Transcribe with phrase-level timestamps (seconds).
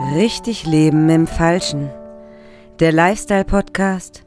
[0.00, 1.90] Richtig Leben im Falschen.
[2.78, 4.24] Der Lifestyle-Podcast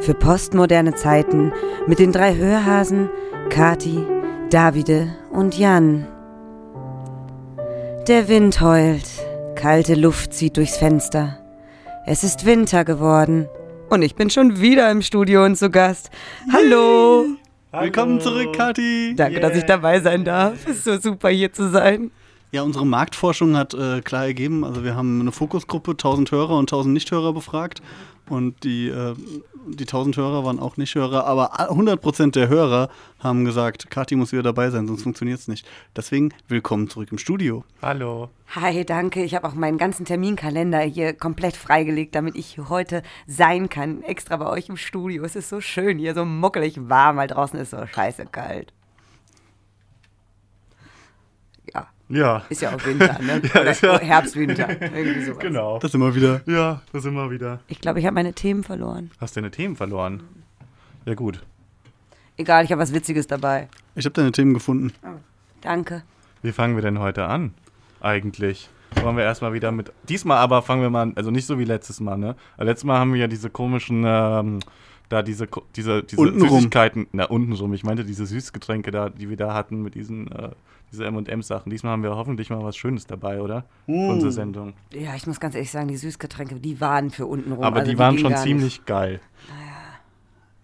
[0.00, 1.54] für postmoderne Zeiten
[1.86, 3.08] mit den drei Hörhasen
[3.48, 4.04] Kati,
[4.50, 6.06] Davide und Jan.
[8.06, 9.08] Der Wind heult,
[9.54, 11.38] kalte Luft zieht durchs Fenster.
[12.04, 13.48] Es ist Winter geworden
[13.88, 16.10] und ich bin schon wieder im Studio und zu Gast.
[16.52, 17.24] Hallo!
[17.72, 19.14] Willkommen zurück, Kathi.
[19.16, 20.66] Danke, dass ich dabei sein darf.
[20.66, 22.10] Es ist so super hier zu sein.
[22.52, 26.72] Ja, unsere Marktforschung hat äh, klar ergeben, also wir haben eine Fokusgruppe, 1000 Hörer und
[26.72, 27.82] 1000 Nichthörer befragt
[28.28, 29.14] und die, äh,
[29.66, 34.44] die 1000 Hörer waren auch Nichthörer, aber 100% der Hörer haben gesagt, Kathi muss wieder
[34.44, 35.66] dabei sein, sonst funktioniert es nicht.
[35.96, 37.64] Deswegen willkommen zurück im Studio.
[37.82, 38.30] Hallo.
[38.54, 39.24] Hi, danke.
[39.24, 44.02] Ich habe auch meinen ganzen Terminkalender hier komplett freigelegt, damit ich heute sein kann.
[44.02, 45.24] Extra bei euch im Studio.
[45.24, 48.72] Es ist so schön hier, so muckelig warm, weil draußen ist so scheiße kalt.
[52.08, 53.42] Ja, ist ja auch Winter, ne?
[53.54, 54.68] Ja, Oder ist ja- Herbst, Winter.
[54.80, 55.38] Irgendwie sowas.
[55.40, 55.78] Genau.
[55.80, 56.40] Das immer wieder.
[56.46, 57.60] Ja, das wir wieder.
[57.66, 59.10] Ich glaube, ich habe meine Themen verloren.
[59.20, 60.22] Hast deine Themen verloren?
[61.04, 61.42] Ja, gut.
[62.36, 63.68] Egal, ich habe was Witziges dabei.
[63.94, 64.92] Ich habe deine Themen gefunden.
[65.62, 66.02] Danke.
[66.42, 67.54] Wie fangen wir denn heute an?
[68.00, 68.68] Eigentlich.
[69.02, 69.92] Wollen wir erstmal wieder mit.
[70.08, 72.36] Diesmal aber fangen wir mal, also nicht so wie letztes Mal, ne?
[72.58, 74.60] Letztes Mal haben wir ja diese komischen, ähm,
[75.08, 76.56] da diese, diese, diese Untenrum.
[76.56, 80.50] Süßigkeiten, na, untenrum, ich meinte diese Süßgetränke da, die wir da hatten mit diesen, äh,
[80.92, 81.70] diese M&M-Sachen.
[81.70, 83.64] Diesmal haben wir hoffentlich mal was Schönes dabei, oder?
[83.86, 84.74] Für unsere Sendung.
[84.92, 87.64] Ja, ich muss ganz ehrlich sagen, die Süßgetränke, die waren für unten rum.
[87.64, 89.20] Aber also die waren schon ziemlich geil.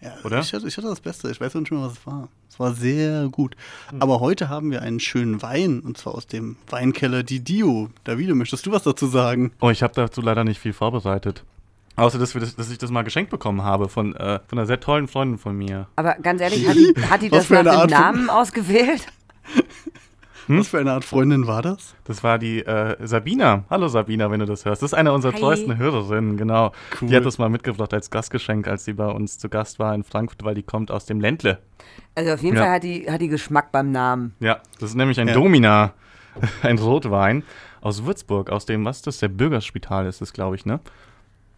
[0.01, 0.41] Ja, Oder?
[0.41, 1.31] Ich hatte, ich hatte das Beste.
[1.31, 2.29] Ich weiß noch nicht mehr, was es war.
[2.49, 3.55] Es war sehr gut.
[4.01, 7.89] Aber heute haben wir einen schönen Wein und zwar aus dem Weinkeller Di Dio.
[8.03, 9.53] Davide, möchtest du was dazu sagen?
[9.61, 11.45] Oh, ich habe dazu leider nicht viel vorbereitet.
[11.97, 14.67] Außer, dass, wir das, dass ich das mal geschenkt bekommen habe von, äh, von einer
[14.67, 15.89] sehr tollen Freundin von mir.
[15.97, 19.07] Aber ganz ehrlich, hat die, hat die das nach dem Namen ausgewählt?
[20.49, 21.95] Was für eine Art Freundin war das?
[22.05, 23.65] Das war die äh, Sabina.
[23.71, 24.83] Hallo Sabina, wenn du das hörst.
[24.83, 25.41] Das ist eine unserer Hi.
[25.41, 26.73] treuesten Hörerinnen, genau.
[27.01, 27.09] Cool.
[27.09, 30.03] Die hat das mal mitgebracht als Gastgeschenk, als sie bei uns zu Gast war in
[30.03, 31.59] Frankfurt, weil die kommt aus dem Ländle.
[32.17, 32.63] Also auf jeden Ja.
[32.65, 34.35] Fall hat die, hat die Geschmack beim Namen.
[34.41, 35.35] Ja, das ist nämlich ein Ja.
[35.35, 35.93] Domina,
[36.63, 37.45] ein Rotwein
[37.81, 40.81] aus Würzburg, aus dem, was ist das, der Bürgerspital ist das, glaube ich, ne?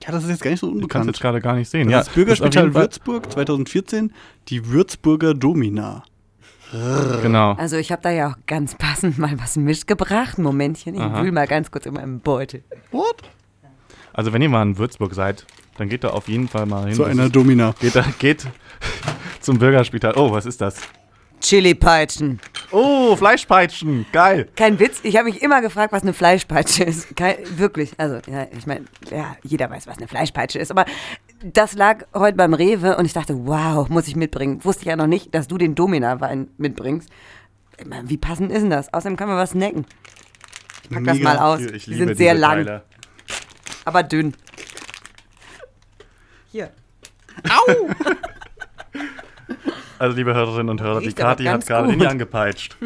[0.07, 1.07] Ja, das ist jetzt gar nicht so Du kannst unbekannt.
[1.07, 1.87] jetzt gerade gar nicht sehen.
[1.89, 4.13] Das ja, ist Bürgerspital Fall- Würzburg 2014,
[4.49, 6.05] die Würzburger Domina.
[7.23, 7.53] Genau.
[7.53, 10.39] Also ich habe da ja auch ganz passend mal was mitgebracht.
[10.39, 11.23] Momentchen, ich Aha.
[11.23, 12.65] wühl mal ganz kurz in meinem Beutel.
[12.91, 13.23] What?
[14.13, 15.47] Also wenn ihr mal in Würzburg seid,
[15.79, 16.95] dann geht da auf jeden Fall mal hin.
[16.95, 17.75] Zu Das einer Domina.
[17.81, 18.47] Geht, da, geht
[19.41, 20.15] zum Bürgerspital.
[20.17, 20.77] Oh, was ist das?
[21.45, 22.41] Chili-Peitschen.
[22.71, 24.07] Oh, Fleischpeitschen.
[24.13, 24.49] Geil.
[24.57, 27.15] Kein Witz, ich habe mich immer gefragt, was eine Fleischpeitsche ist.
[27.17, 30.71] Kein, wirklich, also ja, ich meine, ja, jeder weiß, was eine Fleischpeitsche ist.
[30.71, 30.87] Aber
[31.43, 34.65] das lag heute beim Rewe und ich dachte, wow, muss ich mitbringen.
[34.65, 37.11] Wusste ich ja noch nicht, dass du den Domina-Wein mitbringst.
[37.79, 38.93] Ich meine, Wie passend ist denn das?
[38.95, 39.85] Außerdem können wir was snacken.
[40.91, 41.35] Pack das Mega.
[41.35, 41.61] mal aus.
[41.61, 42.85] Ich Die sind sehr lang, Teile.
[43.85, 44.35] aber dünn.
[46.51, 46.71] Hier.
[49.99, 51.95] Also, liebe Hörerinnen und Hörer, die Riecht Kathi hat gerade gut.
[51.95, 52.77] Indy angepeitscht.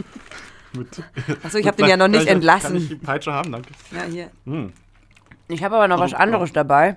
[0.73, 1.03] Mit-
[1.45, 2.77] Achso, ich habe den ja noch nicht Kann ich- Kann entlassen.
[2.77, 3.53] ich die Peitsche haben?
[3.53, 3.71] Danke.
[3.91, 4.31] Ja, hier.
[4.45, 4.73] Hm.
[5.49, 6.97] Ich habe aber noch Oh, was anderes dabei.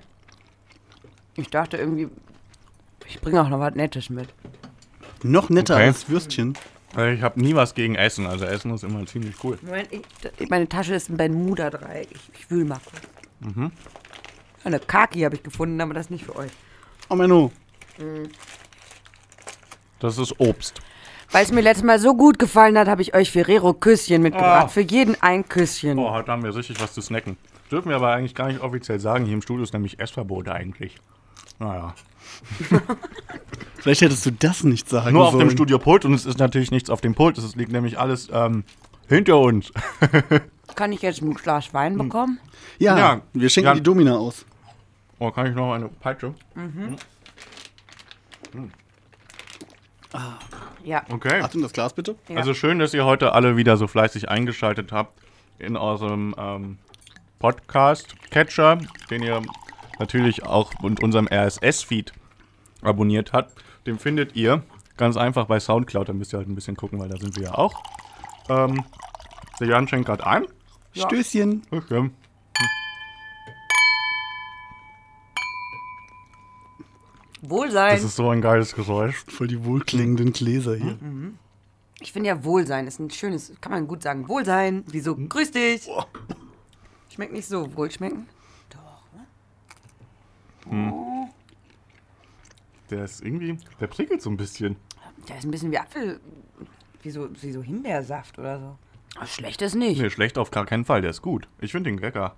[1.36, 2.08] Ich dachte irgendwie,
[3.06, 4.28] ich bringe auch noch was Nettes mit.
[5.22, 5.86] Noch netter Okay.
[5.86, 6.54] als Würstchen.
[6.94, 8.26] Weil Ich habe nie was gegen Essen.
[8.26, 9.58] Also, Essen ist immer ziemlich cool.
[9.62, 12.08] Moment, ich, meine Tasche ist ein Bermuda-Dreieck.
[12.10, 13.54] Ich, ich wühl mal kurz.
[13.56, 13.72] Mhm.
[14.64, 16.50] Eine Kaki habe ich gefunden, aber das nicht für euch.
[17.08, 17.50] Oh, Menno.
[20.02, 20.80] Das ist Obst.
[21.30, 24.64] Weil es mir letztes Mal so gut gefallen hat, habe ich euch Ferrero-Küsschen mitgebracht.
[24.64, 24.68] Ah.
[24.68, 25.96] Für jeden ein Küsschen.
[25.96, 27.36] Boah, heute haben wir richtig was zu snacken.
[27.70, 29.24] Dürfen wir aber eigentlich gar nicht offiziell sagen.
[29.24, 30.96] Hier im Studio ist nämlich Essverbot eigentlich.
[31.58, 31.94] Naja.
[33.78, 35.48] Vielleicht hättest du das nicht sagen Nur auf sollen.
[35.48, 37.38] dem Studiopult und es ist natürlich nichts auf dem Pult.
[37.38, 38.64] Es liegt nämlich alles ähm,
[39.08, 39.72] hinter uns.
[40.74, 42.40] Kann ich jetzt ein Glas Wein bekommen?
[42.78, 43.20] Ja, Ja.
[43.32, 43.74] wir schenken Ja.
[43.74, 44.44] die Domina aus.
[45.18, 46.34] Oh, kann ich noch eine Peitsche?
[50.84, 51.04] Ja.
[51.10, 51.40] Okay.
[51.40, 52.16] Achtung, das Glas bitte.
[52.28, 52.36] Ja.
[52.36, 55.18] Also schön, dass ihr heute alle wieder so fleißig eingeschaltet habt
[55.58, 56.78] in eurem ähm,
[57.38, 58.78] Podcast-Catcher,
[59.10, 59.42] den ihr
[59.98, 62.12] natürlich auch mit unserem RSS-Feed
[62.82, 63.54] abonniert habt.
[63.86, 64.62] Den findet ihr
[64.96, 66.08] ganz einfach bei Soundcloud.
[66.08, 67.82] Da müsst ihr halt ein bisschen gucken, weil da sind wir ja auch.
[68.48, 68.84] Ähm,
[69.60, 70.46] der Jan schenkt gerade ein.
[70.94, 71.06] Ja.
[71.06, 71.62] Stößchen.
[71.70, 72.10] Okay.
[77.42, 77.96] Wohlsein.
[77.96, 79.24] Das ist so ein geiles Geräusch.
[79.28, 80.96] Voll die wohlklingenden Gläser hier.
[82.00, 84.28] Ich finde ja Wohlsein ist ein schönes, kann man gut sagen.
[84.28, 84.84] Wohlsein.
[84.88, 85.14] Wieso?
[85.16, 85.88] Grüß dich.
[87.14, 88.26] Schmeckt nicht so wohlschmecken.
[92.90, 94.76] Der ist irgendwie, der prickelt so ein bisschen.
[95.28, 96.20] Der ist ein bisschen wie Apfel.
[97.02, 98.78] Wie so, wie so Himbeersaft oder so.
[99.16, 100.00] Aber schlecht ist nicht.
[100.00, 101.00] Nee, schlecht auf gar keinen Fall.
[101.00, 101.48] Der ist gut.
[101.60, 102.36] Ich finde den lecker.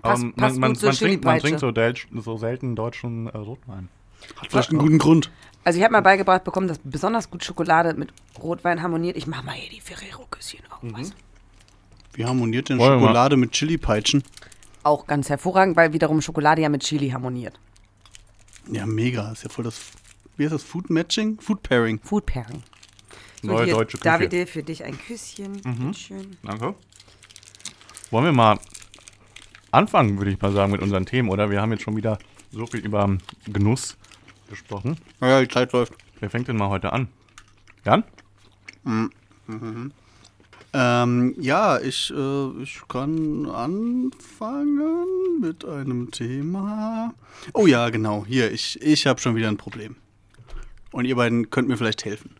[0.00, 3.88] Pass- man, man, man, trinkt, man trinkt so, Delch, so selten deutschen äh, Rotwein.
[4.36, 5.30] Hat vielleicht einen guten Grund.
[5.64, 9.16] Also ich habe mal beigebracht bekommen, dass besonders gut Schokolade mit Rotwein harmoniert.
[9.16, 10.82] Ich mache mal hier die Ferrero-Küsschen auf.
[10.82, 11.12] Mhm.
[12.14, 14.24] Wie harmoniert denn Wollen wir mal- Schokolade mit Chili-Peitschen?
[14.82, 17.58] Auch ganz hervorragend, weil wiederum Schokolade ja mit Chili harmoniert.
[18.70, 19.30] Ja, mega.
[19.30, 19.80] Ist ja voll das.
[20.36, 20.62] Wie heißt das?
[20.64, 21.40] Food Matching?
[21.40, 22.00] Food Pairing.
[22.02, 22.62] Food Pairing.
[23.42, 24.08] So, Neue hier, deutsche Küche.
[24.08, 24.12] Mhm.
[24.12, 25.94] Davide, für dich ein Küsschen.
[25.94, 26.36] Schön.
[26.42, 26.74] Danke.
[28.10, 28.58] Wollen wir mal
[29.70, 31.50] anfangen, würde ich mal sagen, mit unseren Themen, oder?
[31.50, 32.18] Wir haben jetzt schon wieder
[32.50, 33.16] so viel über
[33.46, 33.96] Genuss
[34.52, 34.96] gesprochen.
[35.20, 35.94] Ja, die Zeit läuft.
[36.20, 37.08] Wer fängt denn mal heute an?
[37.84, 38.04] Jan?
[40.74, 47.14] Ähm, ja, ich, äh, ich kann anfangen mit einem Thema.
[47.54, 48.24] Oh ja, genau.
[48.26, 49.96] Hier, ich, ich habe schon wieder ein Problem.
[50.92, 52.36] Und ihr beiden könnt mir vielleicht helfen.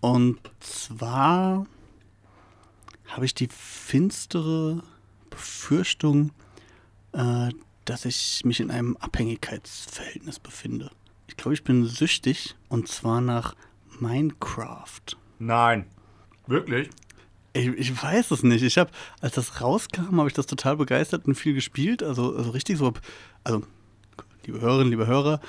[0.00, 1.66] Und zwar
[3.06, 4.82] habe ich die finstere
[5.30, 6.30] Befürchtung,
[7.12, 7.48] äh,
[7.88, 10.90] dass ich mich in einem Abhängigkeitsverhältnis befinde.
[11.26, 13.54] Ich glaube, ich bin süchtig und zwar nach
[13.98, 15.16] Minecraft.
[15.38, 15.86] Nein.
[16.46, 16.90] Wirklich?
[17.54, 18.62] Ich, ich weiß es nicht.
[18.62, 18.90] Ich habe,
[19.20, 22.02] als das rauskam, habe ich das total begeistert und viel gespielt.
[22.02, 22.92] Also, also richtig so,
[23.42, 23.62] also,
[24.44, 25.40] liebe Hörerinnen, liebe Hörer,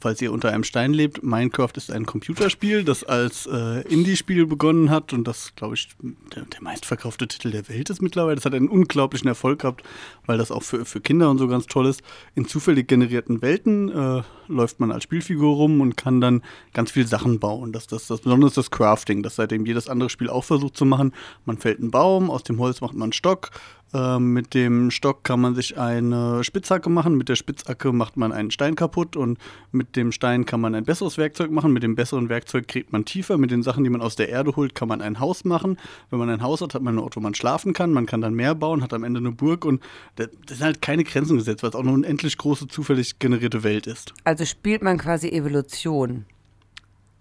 [0.00, 4.90] falls ihr unter einem Stein lebt, Minecraft ist ein Computerspiel, das als äh, Indie-Spiel begonnen
[4.90, 5.88] hat und das, glaube ich,
[6.34, 8.36] der, der meistverkaufte Titel der Welt ist mittlerweile.
[8.36, 9.82] Das hat einen unglaublichen Erfolg gehabt,
[10.26, 12.02] weil das auch für, für Kinder und so ganz toll ist.
[12.34, 16.42] In zufällig generierten Welten äh, läuft man als Spielfigur rum und kann dann
[16.72, 17.72] ganz viele Sachen bauen.
[17.72, 21.12] Das, das, das Besondere das Crafting, das seitdem jedes andere Spiel auch versucht zu machen.
[21.44, 23.50] Man fällt einen Baum, aus dem Holz macht man einen Stock.
[23.92, 27.16] Ähm, mit dem Stock kann man sich eine Spitzhacke machen.
[27.16, 29.38] Mit der Spitzhacke macht man einen Stein kaputt und
[29.72, 31.72] mit dem Stein kann man ein besseres Werkzeug machen.
[31.72, 33.38] Mit dem besseren Werkzeug kriegt man tiefer.
[33.38, 35.78] Mit den Sachen, die man aus der Erde holt, kann man ein Haus machen.
[36.10, 37.92] Wenn man ein Haus hat, hat man einen Ort, wo man schlafen kann.
[37.92, 39.82] Man kann dann mehr bauen, hat am Ende eine Burg und
[40.16, 43.62] da da sind halt keine Grenzen gesetzt, weil es auch eine unendlich große, zufällig generierte
[43.62, 44.14] Welt ist.
[44.24, 46.26] Also spielt man quasi Evolution.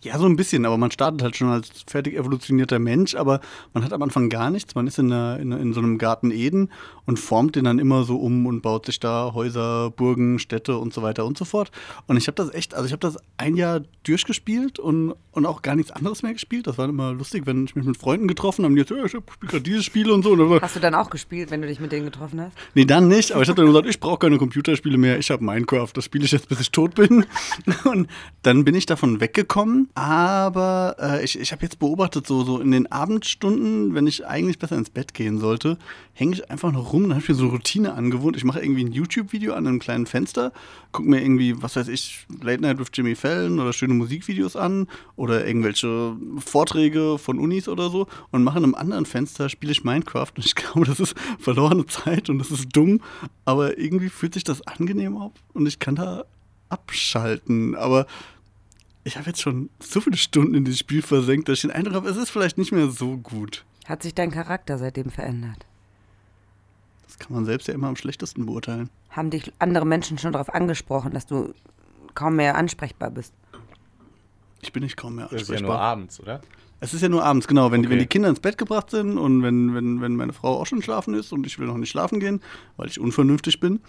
[0.04, 3.42] Ja, so ein bisschen, aber man startet halt schon als fertig evolutionierter Mensch, aber
[3.74, 4.76] man hat am Anfang gar nichts.
[4.76, 6.72] Man ist in, einer, in, in so einem Garten Eden
[7.06, 10.94] und formt den dann immer so um und baut sich da Häuser, Burgen, Städte und
[10.94, 11.72] so weiter und so fort.
[12.06, 15.64] Und ich habe das echt, also ich habe das ein Jahr durchgespielt und, und auch
[15.64, 16.68] gar nichts anderes mehr gespielt.
[16.68, 19.12] Das war immer lustig, wenn ich mich mit Freunden getroffen habe, die jetzt, ja, ich
[19.12, 20.62] spiele gerade dieses Spiel und so.
[20.62, 22.56] Hast du dann auch gespielt, wenn du dich mit denen getroffen hast?
[22.76, 23.32] Nee, dann nicht.
[23.32, 25.18] Aber ich habe dann gesagt, ich brauche keine Computerspiele mehr.
[25.18, 25.90] Ich habe Minecraft.
[25.94, 27.26] Das spiele ich jetzt, bis ich tot bin.
[27.86, 28.08] Und
[28.44, 29.87] dann bin ich davon weggekommen.
[29.94, 34.60] Aber äh, ich, ich habe jetzt beobachtet, so, so in den Abendstunden, wenn ich eigentlich
[34.60, 35.78] besser ins Bett gehen sollte,
[36.14, 37.04] hänge ich einfach noch rum.
[37.04, 38.38] Dann habe ich mir so eine Routine angewohnt.
[38.38, 40.52] Ich mache irgendwie ein YouTube-Video an einem kleinen Fenster,
[40.92, 44.88] gucke mir irgendwie, was weiß ich, Late Night with Jimmy Fallon oder schöne Musikvideos an
[45.16, 49.84] oder irgendwelche Vorträge von Unis oder so und mache in einem anderen Fenster, spiele ich
[49.84, 50.32] Minecraft.
[50.36, 53.02] Und ich glaube, das ist verlorene Zeit und das ist dumm,
[53.46, 56.26] aber irgendwie fühlt sich das angenehm auf und ich kann da
[56.70, 57.76] abschalten.
[57.76, 58.08] Aber
[59.08, 61.96] ich habe jetzt schon so viele Stunden in dieses Spiel versenkt, dass ich den Eindruck
[61.96, 63.66] habe, es ist vielleicht nicht mehr so gut.
[63.86, 65.66] Hat sich dein Charakter seitdem verändert?
[67.08, 68.90] Das kann man selbst ja immer am schlechtesten beurteilen.
[69.10, 71.54] Haben dich andere Menschen schon darauf angesprochen, dass du
[72.14, 73.34] kaum mehr ansprechbar bist?
[74.62, 75.80] Ich bin nicht kaum mehr Das ist ja nur ansprechbar.
[75.82, 76.42] abends, oder?
[76.80, 77.72] Es ist ja nur abends, genau.
[77.72, 78.04] Wenn, die, wenn Okay.
[78.04, 81.14] die Kinder ins Bett gebracht sind und wenn, wenn, wenn meine Frau auch schon schlafen
[81.16, 82.42] ist und ich will noch nicht schlafen gehen,
[82.76, 83.80] weil ich unvernünftig bin,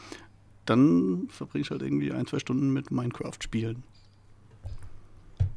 [0.65, 3.83] dann verbringe ich halt irgendwie ein, zwei Stunden mit Minecraft spielen.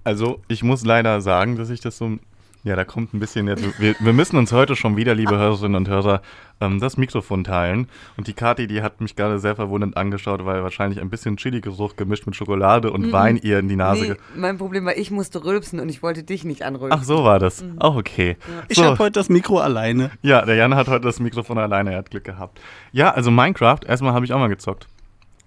[0.04, 2.18] Also, ich muss leider sagen, dass ich das so.
[2.64, 3.64] Ja, da kommt ein bisschen jetzt.
[3.80, 6.22] Wir, wir müssen uns heute schon wieder, liebe Hörerinnen und Hörer,
[6.60, 7.88] ähm, das Mikrofon teilen.
[8.18, 11.96] Und die Kathi, die hat mich gerade sehr verwundert angeschaut, weil wahrscheinlich ein bisschen Chili-Geruch
[11.96, 14.02] gemischt mit Schokolade und Wein ihr in die Nase.
[14.02, 17.00] Nee, ge- mein Problem war, ich musste rülpsen und ich wollte dich nicht anrülpsen.
[17.02, 17.66] Ach, so war das.
[17.80, 18.38] Auch okay.
[18.68, 18.84] Ich so.
[18.86, 20.12] habe heute das Mikro alleine.
[20.22, 22.62] Ja, der Jan hat heute das Mikrofon alleine, er hat Glück gehabt.
[22.92, 24.88] Ja, also Minecraft, erstmal habe ich auch mal gezockt.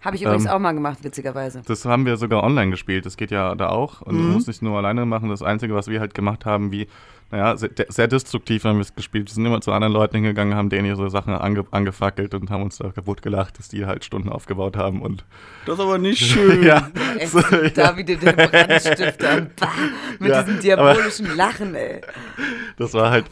[0.05, 1.63] Habe ich übrigens Ähm, auch mal gemacht, witzigerweise.
[1.67, 3.07] Das haben wir sogar online gespielt.
[3.07, 4.03] Das geht ja da auch.
[4.03, 5.31] Und du musst nicht nur alleine machen.
[5.31, 6.89] Das Einzige, was wir halt gemacht haben, wie,
[7.31, 9.29] naja, sehr, sehr destruktiv haben wir es gespielt.
[9.31, 12.63] Wir sind immer zu anderen Leuten hingegangen, haben denen ihre Sachen ange, angefackelt und haben
[12.63, 15.01] uns da kaputt gelacht, dass die halt Stunden aufgebaut haben.
[15.01, 15.25] Und
[15.65, 16.63] Das ist aber nicht schön.
[16.63, 17.71] ja, Ey, so, ja.
[17.71, 19.47] David, der Brandstifter.
[19.59, 19.69] Bah,
[20.19, 22.03] mit Ja, diesem diabolischen Lachen, ey.
[22.77, 23.25] das war halt,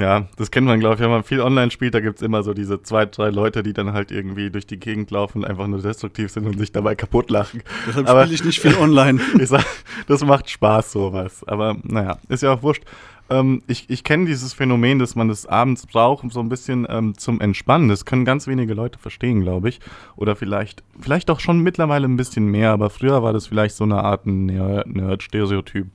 [0.00, 2.42] ja, das kennt man, glaube ich, wenn man viel online spielt, da gibt es immer
[2.42, 5.66] so diese zwei, drei Leute, die dann halt irgendwie durch die Gegend laufen und einfach
[5.66, 7.62] nur destruktiv sind und sich dabei kaputt lachen.
[7.86, 9.20] Deshalb Aber- spiele ich nicht viel online.
[9.38, 9.64] ich sag,
[10.06, 11.44] das macht Spaß, sowas.
[11.46, 12.82] Aber naja, ist ja auch wurscht.
[13.28, 17.16] Ähm, ich ich kenne dieses Phänomen, dass man das abends braucht, so ein bisschen ähm,
[17.16, 17.88] zum Entspannen.
[17.88, 19.78] Das können ganz wenige Leute verstehen, glaube ich.
[20.16, 23.84] Oder vielleicht, vielleicht auch schon mittlerweile ein bisschen mehr, aber früher war das vielleicht so
[23.84, 25.86] eine Art Ner- Nerd-Stereotyp.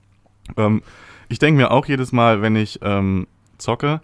[0.56, 0.82] Ähm,
[1.28, 3.28] ich denke mir auch jedes Mal, wenn ich ähm,
[3.66, 4.02] zocke,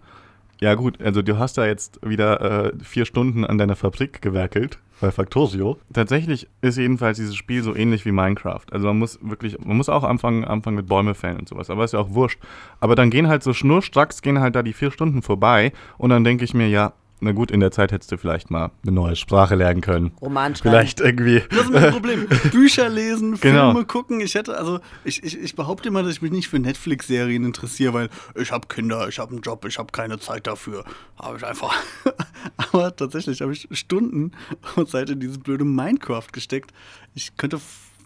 [0.60, 4.78] Ja gut, also du hast da jetzt wieder äh, vier Stunden an deiner Fabrik gewerkelt
[5.00, 5.78] bei Factorio.
[5.92, 8.66] Tatsächlich ist jedenfalls dieses Spiel so ähnlich wie Minecraft.
[8.72, 11.84] Also man muss wirklich, man muss auch anfangen, anfangen mit Bäume fällen und sowas, aber
[11.84, 12.40] ist ja auch wurscht.
[12.80, 16.24] Aber dann gehen halt so schnurstracks, gehen halt da die vier Stunden vorbei und dann
[16.24, 19.16] denke ich mir, ja, na gut, in der Zeit hättest du vielleicht mal eine neue
[19.16, 20.12] Sprache lernen können.
[20.20, 20.72] Roman schreiben.
[20.72, 21.44] Vielleicht irgendwie.
[21.50, 22.28] Das ist mein Problem.
[22.52, 23.84] Bücher lesen, Filme Genau.
[23.84, 24.20] gucken.
[24.22, 27.94] Ich hätte, also, ich, ich, ich behaupte immer, dass ich mich nicht für Netflix-Serien interessiere,
[27.94, 30.84] weil ich habe Kinder, ich habe einen Job, ich habe keine Zeit dafür.
[31.18, 31.74] Habe ich einfach.
[32.58, 34.32] Aber tatsächlich habe ich Stunden
[34.88, 36.72] Zeit in diese blöde Minecraft gesteckt.
[37.14, 37.60] Ich könnte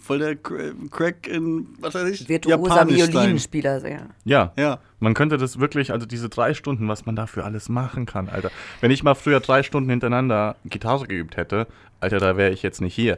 [0.05, 2.87] voll der Cra- Crack in, was weiß ich, Virtuoser.
[2.87, 3.87] Violinspieler.
[3.87, 3.97] Ja.
[4.23, 4.53] Ja.
[4.55, 4.79] Ja.
[4.99, 8.51] Man könnte das wirklich, also diese drei Stunden, was man dafür alles machen kann, Alter.
[8.81, 11.67] Wenn ich mal früher drei Stunden hintereinander Gitarre geübt hätte,
[11.99, 13.17] Alter, da wäre ich jetzt nicht hier.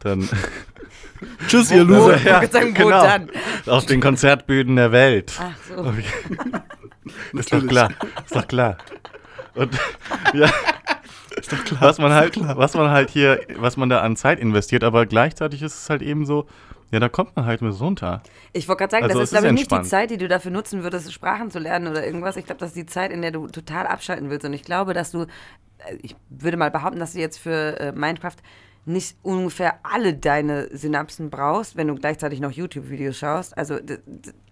[0.00, 0.28] Dann
[1.48, 2.42] Tschüss, ihr Wo, Loser.
[2.42, 2.90] wo genau.
[3.02, 3.30] dann?
[3.66, 5.32] auf den Konzertbühnen der Welt.
[5.40, 5.92] Ach so.
[7.38, 7.90] Ist doch klar,
[8.26, 8.76] ist doch klar.
[9.54, 9.70] Und
[10.34, 10.50] ja,
[11.38, 11.80] ist doch klar.
[11.80, 15.62] Was man halt, was man halt hier, was man da an Zeit investiert, aber gleichzeitig
[15.62, 16.46] ist es halt eben so,
[16.90, 18.22] ja, da kommt man halt mit runter.
[18.52, 19.82] Ich wollte gerade sagen, Also das ist, glaube ich, nicht die.
[19.82, 22.36] Zeit, die du dafür nutzen würdest, Sprachen zu lernen oder irgendwas.
[22.36, 24.46] Ich glaube, das ist die Zeit, in der du total abschalten willst.
[24.46, 27.92] Und ich glaube, dass du, äh, ich würde mal behaupten, dass du jetzt für äh,
[27.92, 28.36] Minecraft
[28.88, 33.56] nicht ungefähr alle deine Synapsen brauchst, wenn du gleichzeitig noch YouTube-Videos schaust.
[33.56, 33.78] Also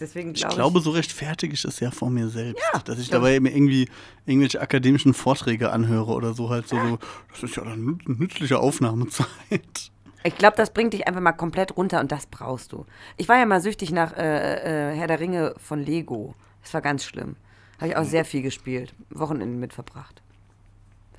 [0.00, 2.62] deswegen Ich glaube ich, glaube, so rechtfertige ich es ja vor mir selbst.
[2.72, 3.88] Ja, dass ich dabei mir irgendwie
[4.26, 6.98] irgendwelche akademischen Vorträge anhöre oder so halt so, so
[7.32, 9.90] das ist ja eine nü- nützliche Aufnahmezeit.
[10.22, 12.84] Ich glaube, das bringt dich einfach mal komplett runter und das brauchst du.
[13.16, 16.34] Ich war ja mal süchtig nach äh, äh, Herr der Ringe von Lego.
[16.62, 17.36] Das war ganz schlimm.
[17.78, 18.92] Habe ich auch sehr viel gespielt.
[19.10, 20.22] Wochenenden mit verbracht.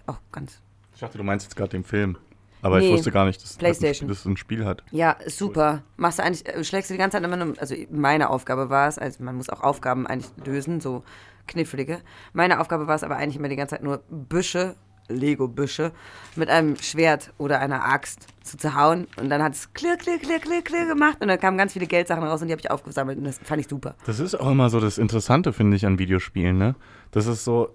[0.08, 0.60] Auch ganz.
[0.94, 2.18] Ich dachte, du meinst jetzt gerade den Film.
[2.62, 4.08] Aber ich Nee, wusste gar nicht, dass, PlayStation.
[4.10, 4.84] dass es ein Spiel hat.
[4.92, 5.84] Ja, super.
[5.96, 8.88] Machst du eigentlich, äh, schlägst du die ganze Zeit immer nur, also meine Aufgabe war
[8.88, 11.04] es, also man muss auch Aufgaben eigentlich lösen, so
[11.48, 12.00] knifflige.
[12.34, 14.76] Meine Aufgabe war es aber eigentlich immer die ganze Zeit nur Büsche,
[15.10, 15.92] Lego-Büsche,
[16.36, 19.08] mit einem Schwert oder einer Axt zu zerhauen.
[19.18, 21.88] Und dann hat es klirr, klirr, klirr, klirr, klirr gemacht und dann kamen ganz viele
[21.88, 23.96] Geldsachen raus und die habe ich aufgesammelt und das fand ich super.
[24.06, 26.76] Das ist auch immer so das Interessante, finde ich, an Videospielen, ne?
[27.12, 27.70] Das ist so.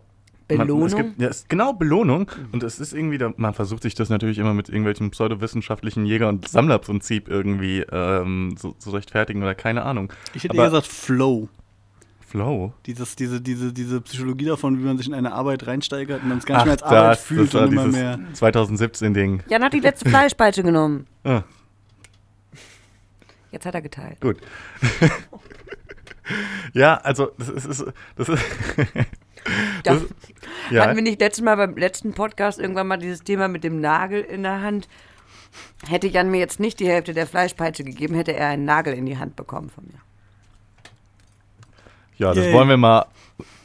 [0.49, 0.81] Belohnung?
[0.81, 2.31] Man, es gibt, ja, es genau Belohnung.
[2.53, 6.29] Und es ist irgendwie, da, man versucht sich das natürlich immer mit irgendwelchen pseudowissenschaftlichen Jäger-
[6.29, 10.13] und Sammlerprinzip irgendwie ähm, so, zu rechtfertigen oder keine Ahnung.
[10.35, 11.49] Ich hätte Aber eher gesagt Flow.
[12.33, 12.73] Flow.
[12.87, 16.39] Dieses, diese, diese, diese Psychologie davon, wie man sich in eine Arbeit reinsteigert und dann
[16.39, 18.19] es gar nicht mehr als das, Arbeit fühlt, das war sondern immer mehr.
[18.35, 19.43] 2017-Ding.
[19.49, 21.07] Jan hat die letzte Fleischpeitsche genommen.
[21.25, 21.45] Ah,
[23.53, 24.19] Jetzt hat er geteilt.
[24.21, 24.39] gut.
[26.73, 27.85] ja, also, das ist.
[28.17, 28.43] Das ist,
[29.85, 30.01] das Ja.
[30.01, 30.03] das,
[30.71, 30.83] ja.
[30.83, 34.21] Hatten wir nicht letztes Mal beim letzten Podcast irgendwann mal dieses Thema mit dem Nagel
[34.23, 34.89] in der Hand?
[35.87, 39.05] Hätte Jan mir jetzt nicht die Hälfte der Fleischpeitsche gegeben, hätte er einen Nagel in
[39.07, 39.99] die Hand bekommen von mir.
[42.17, 42.53] Ja, das Yay.
[42.55, 43.07] wollen wir mal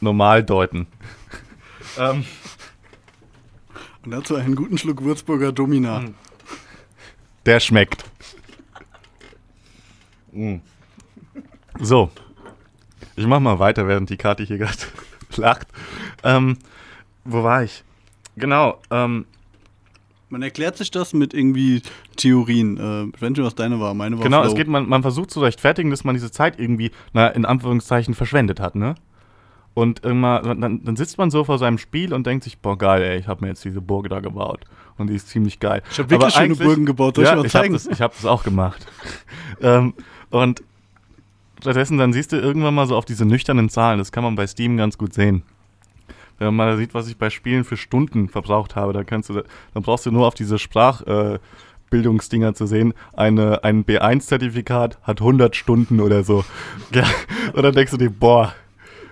[0.00, 0.86] normal deuten.
[1.98, 2.24] ähm,
[4.04, 6.00] Und dazu einen guten Schluck Würzburger Domina.
[6.02, 6.14] Hm.
[7.46, 8.04] der schmeckt.
[10.32, 10.56] Mm.
[11.80, 12.10] So.
[13.16, 14.76] Ich mach mal weiter, während die Kati hier gerade
[15.38, 15.68] lacht.
[16.24, 16.58] Ähm,
[17.24, 17.84] wo war ich?
[18.36, 18.78] Genau.
[18.90, 19.24] Ähm,
[20.30, 21.82] Man erklärt sich das mit irgendwie
[22.16, 22.76] Theorien.
[22.76, 23.94] Äh, ich weiß nicht, was deine war.
[23.94, 24.50] Meine war genau, Flow.
[24.50, 28.14] es geht, man, man versucht zu rechtfertigen, dass man diese Zeit irgendwie, na, in Anführungszeichen,
[28.14, 28.94] verschwendet hat, ne?
[29.74, 33.00] Und irgendwann, dann, dann sitzt man so vor seinem Spiel und denkt sich, boah, geil,
[33.00, 34.64] ey, ich habe mir jetzt diese Burg da gebaut.
[34.96, 35.82] Und die ist ziemlich geil.
[35.92, 37.14] Ich hab wirklich schöne eigentlich- Burgen gebaut.
[37.14, 37.74] Soll ich ja, dir mal ich habe zeigen?
[37.74, 38.84] das, ich hab das auch gemacht.
[39.60, 39.94] ähm,
[40.30, 40.62] und
[41.60, 44.46] stattdessen dann siehst du irgendwann mal so auf diese nüchternen Zahlen, das kann man bei
[44.46, 45.42] Steam ganz gut sehen.
[46.38, 49.42] Wenn man mal sieht, was ich bei Spielen für Stunden verbraucht habe, da kannst du,
[49.74, 52.94] dann brauchst du nur auf diese Sprachbildungsdinger äh, zu sehen.
[53.12, 56.44] Eine, ein B1-Zertifikat hat 100 Stunden oder so.
[56.94, 57.04] Ja,
[57.52, 58.54] und dann denkst du dir, boah,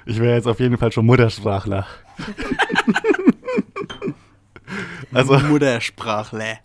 [0.07, 1.87] ich wäre jetzt auf jeden Fall schon Muttersprachler.
[5.13, 6.59] also, Muttersprachle.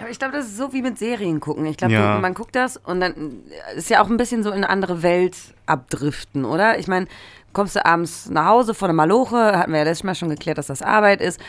[0.00, 1.66] Aber ich glaube, das ist so wie mit Serien gucken.
[1.66, 2.18] Ich glaube, Ja.
[2.18, 3.42] man guckt das und dann
[3.76, 5.36] ist ja auch ein bisschen so in eine andere Welt
[5.66, 6.78] abdriften, oder?
[6.78, 7.06] Ich meine,
[7.52, 10.58] kommst du abends nach Hause von der Maloche, hatten wir ja letztes Mal schon geklärt,
[10.58, 11.40] dass das Arbeit ist,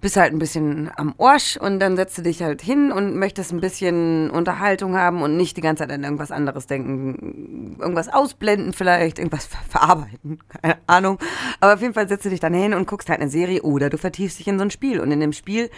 [0.00, 3.52] bist halt ein bisschen am Orsch und dann setzt du dich halt hin und möchtest
[3.52, 7.76] ein bisschen Unterhaltung haben und nicht die ganze Zeit an irgendwas anderes denken.
[7.80, 11.18] Irgendwas ausblenden vielleicht, irgendwas ver verarbeiten, keine Ahnung.
[11.60, 13.88] Aber auf jeden Fall setzt du dich dann hin und guckst halt eine Serie oder
[13.88, 15.00] du vertiefst dich in so ein Spiel.
[15.00, 15.70] Und in dem Spiel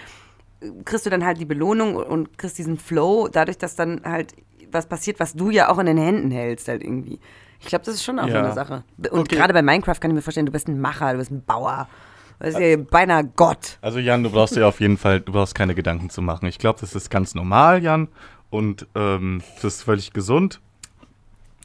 [0.84, 4.34] kriegst du dann halt die Belohnung und kriegst diesen Flow, dadurch, dass dann halt
[4.72, 7.20] was passiert, was du ja auch in den Händen hältst, halt irgendwie.
[7.60, 8.44] Ich glaube, das ist schon auch so Ja.
[8.44, 8.84] eine Sache.
[9.10, 9.36] Und Okay.
[9.36, 11.88] gerade bei Minecraft kann ich mir vorstellen, du bist ein Macher, du bist ein Bauer.
[12.38, 13.78] Du bist ja beinahe Gott.
[13.80, 16.46] Also Jan, du brauchst dir auf jeden Fall, du brauchst keine Gedanken zu machen.
[16.46, 18.08] Ich glaube, das ist ganz normal, Jan.
[18.50, 20.60] Und ähm, das ist völlig gesund.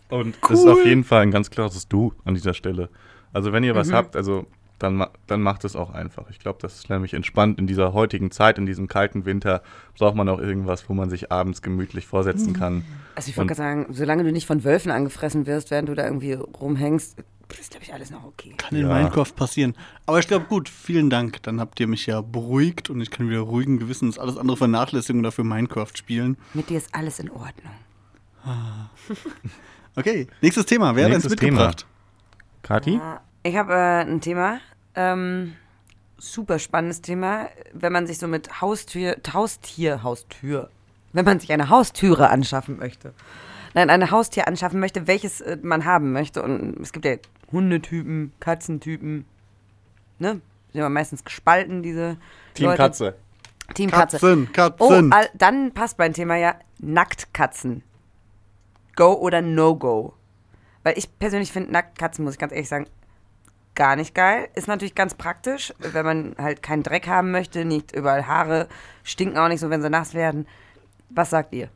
[0.09, 0.71] Und das ist Cool.
[0.73, 2.89] auf jeden Fall ein ganz klares Du an dieser Stelle.
[3.33, 4.45] Also wenn ihr was habt, also
[4.83, 6.29] dann, dann macht es auch einfach.
[6.29, 9.61] Ich glaube, das ist nämlich entspannt in dieser heutigen Zeit, in diesem kalten Winter,
[9.97, 12.83] braucht man auch irgendwas, wo man sich abends gemütlich vorsetzen kann.
[13.15, 16.05] Also ich wollte gerade sagen, solange du nicht von Wölfen angefressen wirst, während du da
[16.05, 17.17] irgendwie rumhängst,
[17.59, 18.53] ist, glaube ich, alles noch okay.
[18.57, 18.93] Kann in Ja.
[18.93, 19.75] Minecraft passieren.
[20.05, 21.43] Aber ich glaube, gut, vielen Dank.
[21.43, 25.19] Dann habt ihr mich ja beruhigt und ich kann wieder ruhigen Gewissens alles andere vernachlässigen
[25.19, 26.37] und dafür Minecraft spielen.
[26.53, 27.73] Mit dir ist alles in Ordnung.
[29.95, 30.95] Okay, nächstes Thema.
[30.95, 31.51] Wer hat uns Nächstes Thema.
[31.67, 31.85] mitgebracht?
[32.63, 33.01] Kati?
[33.43, 34.59] Ich habe äh, ein Thema,
[34.95, 35.55] ähm,
[36.17, 40.69] super spannendes Thema, wenn man sich so mit Haustür, Haustier, Haustür,
[41.13, 43.13] wenn man sich eine Haustüre anschaffen möchte.
[43.73, 46.43] Nein, eine Haustier anschaffen möchte, welches äh, man haben möchte.
[46.43, 47.15] Und es gibt ja
[47.51, 49.25] Hundetypen, Katzentypen,
[50.19, 50.41] ne?
[50.71, 52.17] Sind ja meistens gespalten, diese
[52.53, 52.77] Team Leute.
[52.77, 53.15] Katze.
[53.73, 54.17] Team Katze.
[54.19, 54.47] Katzen,
[54.79, 55.13] Oh, Katzen.
[55.13, 57.83] all, dann passt mein Thema ja Nacktkatzen.
[58.95, 60.13] Go oder No-Go.
[60.83, 62.87] Weil ich persönlich finde Nacktkatzen, muss ich ganz ehrlich sagen,
[63.75, 64.49] gar nicht geil.
[64.55, 68.67] Ist natürlich ganz praktisch, wenn man halt keinen Dreck haben möchte, nicht überall Haare,
[69.03, 70.45] stinken auch nicht so, wenn sie nass werden.
[71.09, 71.69] Was sagt ihr?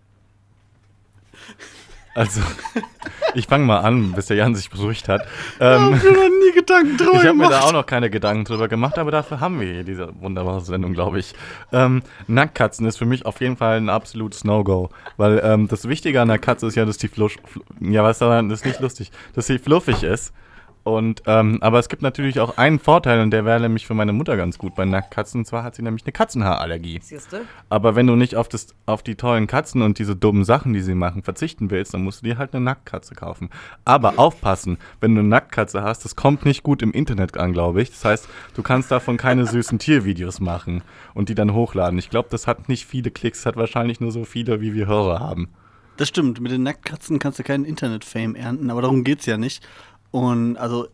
[2.13, 2.39] Also,
[3.33, 5.27] ich fange mal an, bis der Jan sich beruhigt hat.
[5.59, 7.63] Ähm, Ich hab mir noch nie Gedanken drüber Ich habe mir da gemacht.
[7.63, 11.19] auch noch keine Gedanken drüber gemacht, aber dafür haben wir hier diese wunderbare Sendung, glaube
[11.19, 11.33] ich.
[11.73, 16.21] Ähm, Nacktkatzen ist für mich auf jeden Fall ein absolutes No-Go, weil ähm, das Wichtige
[16.21, 18.79] an der Katze ist ja, dass die flusch, fl ja was daran das ist nicht
[18.79, 20.33] lustig, dass sie fluffig ist.
[20.85, 24.13] Und ähm, aber es gibt natürlich auch einen Vorteil und der wäre nämlich für meine
[24.13, 25.39] Mutter ganz gut bei Nacktkatzen.
[25.39, 26.99] Und zwar hat sie nämlich eine Katzenhaarallergie.
[27.01, 27.37] Siehst du?
[27.69, 30.81] Aber wenn du nicht auf, das, auf die tollen Katzen und diese dummen Sachen, die
[30.81, 33.49] sie machen, verzichten willst, dann musst du dir halt eine Nacktkatze kaufen.
[33.83, 37.81] Aber aufpassen, wenn du eine Nacktkatze hast, das kommt nicht gut im Internet an, glaube
[37.81, 37.89] ich.
[37.89, 40.83] Das heißt, du kannst davon keine süßen Tiervideos machen
[41.15, 41.97] und die dann hochladen.
[41.97, 45.19] Ich glaube, das hat nicht viele Klicks, hat wahrscheinlich nur so viele, wie wir Hörer
[45.19, 45.49] haben.
[45.97, 49.65] Das stimmt, mit den Nacktkatzen kannst du keinen Internet-Fame ernten, aber darum geht's ja nicht.
[50.15, 50.87] Und also,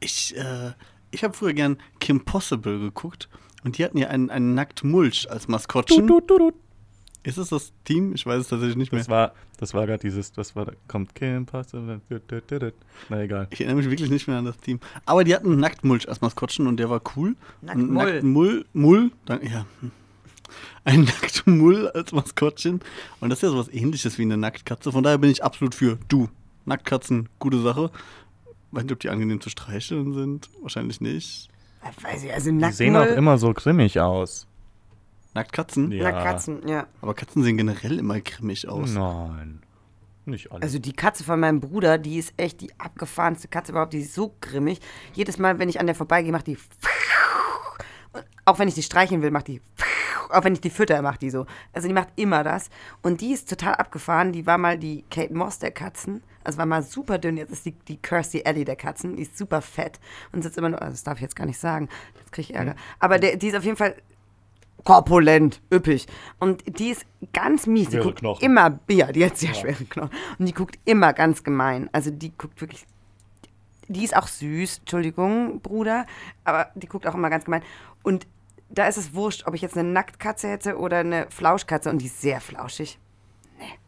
[0.00, 0.72] ich, äh,
[1.12, 3.28] ich habe früher gern Kim Possible geguckt
[3.62, 6.10] und die hatten ja einen, einen Nacktmulch als Maskottchen.
[7.22, 8.16] Ist es das Team?
[8.16, 8.98] Ich weiß es tatsächlich nicht mehr.
[9.00, 12.00] Das war, das war gerade dieses, das war, kommt Kim Possible.
[13.08, 13.46] Na egal.
[13.50, 14.80] Ich erinnere mich wirklich nicht mehr an das Team.
[15.04, 17.36] Aber die hatten einen Nacktmulch als Maskottchen und der war cool.
[17.62, 17.86] Nacktmull.
[17.86, 19.66] Ein Nacktmull, Mull, dann, ja.
[20.82, 22.80] Ein Nacktmull als Maskottchen.
[23.20, 24.90] Und das ist ja sowas ähnliches wie eine Nacktkatze.
[24.90, 26.28] Von daher bin ich absolut für du.
[26.66, 27.90] Nacktkatzen, gute Sache.
[28.72, 30.50] Weiß nicht, ob die angenehm zu streicheln sind.
[30.60, 31.48] Wahrscheinlich nicht.
[32.02, 34.46] Weiß ich, also Die sehen auch immer so grimmig aus.
[35.34, 35.92] Nacktkkatzen?
[35.92, 36.10] Ja.
[36.10, 36.86] Nacktkatzen, ja.
[37.02, 38.92] Aber Katzen sehen generell immer grimmig aus.
[38.92, 39.62] Nein.
[40.24, 40.62] Nicht alle.
[40.62, 43.92] Also die Katze von meinem Bruder, die ist echt die abgefahrenste Katze überhaupt.
[43.92, 44.80] Die ist so grimmig.
[45.14, 46.58] Jedes Mal, wenn ich an der vorbeigehe, macht die.
[48.12, 49.60] Und auch wenn ich die streicheln will, macht die.
[50.30, 51.46] Auch wenn ich die fütter, macht die so.
[51.72, 52.70] Also die macht immer das.
[53.02, 54.32] Und die ist total abgefahren.
[54.32, 56.22] Die war mal die Kate Moss der Katzen.
[56.44, 57.36] Also war mal super dünn.
[57.36, 59.16] Jetzt ist die, die Kirsty Ellie der Katzen.
[59.16, 59.98] Die ist super fett.
[60.32, 60.82] Und sitzt immer nur.
[60.82, 61.88] Also das darf ich jetzt gar nicht sagen.
[62.18, 62.76] Jetzt kriege ich Ärger.
[62.98, 63.96] Aber der, die ist auf jeden Fall
[64.86, 66.06] korpulent, üppig.
[66.38, 67.86] Und die ist ganz mies.
[67.86, 68.44] Die Schwere guckt Knochen.
[68.44, 70.10] immer, ja, die hat sehr schwere Knochen.
[70.38, 71.90] Und die guckt immer ganz gemein.
[71.92, 72.86] Also die guckt wirklich,
[73.88, 76.06] die ist auch süß, Entschuldigung, Bruder,
[76.44, 77.62] aber die guckt auch immer ganz gemein.
[78.02, 78.26] Und
[78.68, 82.06] da ist es wurscht, ob ich jetzt eine Nacktkatze hätte oder eine Flauschkatze und die
[82.06, 82.98] ist sehr flauschig.
[83.58, 83.78] Nee.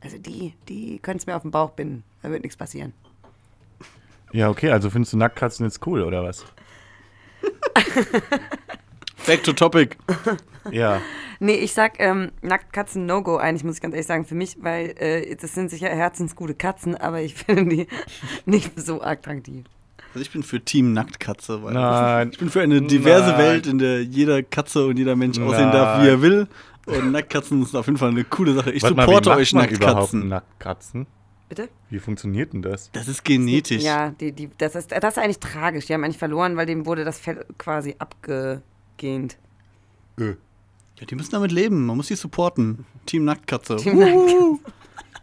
[0.00, 2.04] Also die, die können es mir auf den Bauch binden.
[2.22, 2.92] Da wird nichts passieren.
[4.32, 6.44] ja, okay, also findest du Nacktkatzen jetzt cool, oder was?
[9.26, 9.96] Back to topic.
[10.70, 11.00] Ja.
[11.38, 14.94] Nee, ich sag ähm, Nacktkatzen No-Go eigentlich, muss ich ganz ehrlich sagen, für mich, weil
[14.98, 17.88] äh, das sind sicher herzensgute Katzen, aber ich finde die
[18.46, 19.64] nicht so attraktiv.
[20.14, 22.30] Also ich bin für Team Nacktkatze, weil Nein.
[22.32, 23.38] ich bin für eine diverse Nein.
[23.38, 26.14] Welt, in der jeder Katze und jeder Mensch aussehen darf, wie Nein.
[26.14, 26.48] er will.
[26.86, 28.72] Und Nacktkatzen sind auf jeden Fall eine coole Sache.
[28.72, 30.28] Ich Warte mal, supporte macht euch Nacktkatzen.
[30.28, 31.06] Nacktkatzen?
[31.48, 31.68] Bitte?
[31.90, 32.90] Wie funktioniert denn das?
[32.92, 33.82] Das ist genetisch.
[33.82, 35.86] Ja, die, die, das, ist, das ist eigentlich tragisch.
[35.86, 39.36] Die haben eigentlich verloren, weil dem wurde das Fell quasi abgegähnt.
[40.18, 41.86] Ja, die müssen damit leben.
[41.86, 42.84] Man muss sie supporten.
[43.06, 43.76] Team Nacktkatze.
[43.76, 44.58] Team Uhu.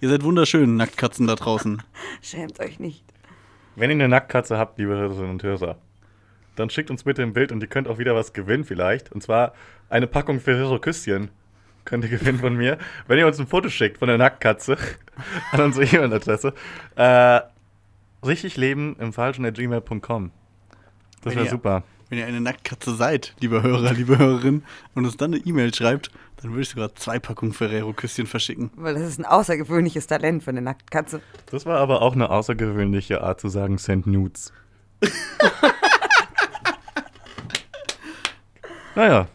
[0.01, 1.81] Ihr seid wunderschön, Nacktkatzen da draußen.
[2.21, 3.03] Schämt euch nicht.
[3.79, 5.77] Wenn ihr eine Nacktkatze habt, liebe Hörerinnen und Hörer,
[6.57, 9.09] dann schickt uns bitte ein Bild und ihr könnt auch wieder was gewinnen vielleicht.
[9.13, 9.53] Und zwar
[9.89, 11.31] eine Packung Ferrero Küsschen
[11.85, 12.77] könnt ihr gewinnen von mir.
[13.07, 14.75] Wenn ihr uns ein Foto schickt von der Nacktkatze
[15.53, 16.53] an unsere E-Mail-Adresse.
[16.97, 17.39] Äh,
[18.25, 20.31] richtig leben im falschen at gmail.com.
[21.23, 21.83] Das wäre super.
[22.09, 24.63] Wenn ihr eine Nacktkatze seid, liebe Hörer, liebe Hörerin,
[24.93, 28.71] und uns dann eine E-Mail schreibt, dann würde ich sogar zwei Packungen Ferrero-Küsschen verschicken.
[28.75, 31.21] Weil das ist ein außergewöhnliches Talent für eine Nacktkatze.
[31.47, 34.53] Das war aber auch eine außergewöhnliche Art zu sagen, send nudes.
[38.95, 39.27] naja,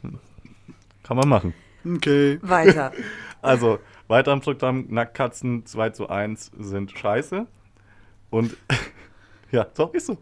[1.02, 1.52] kann man machen.
[1.84, 2.38] Okay.
[2.42, 2.92] Weiter.
[3.42, 7.46] Also, weiter im Programm, Nacktkatzen 2 zu 1 sind scheiße.
[8.30, 8.56] Und,
[9.50, 10.16] ja, doch, ist so.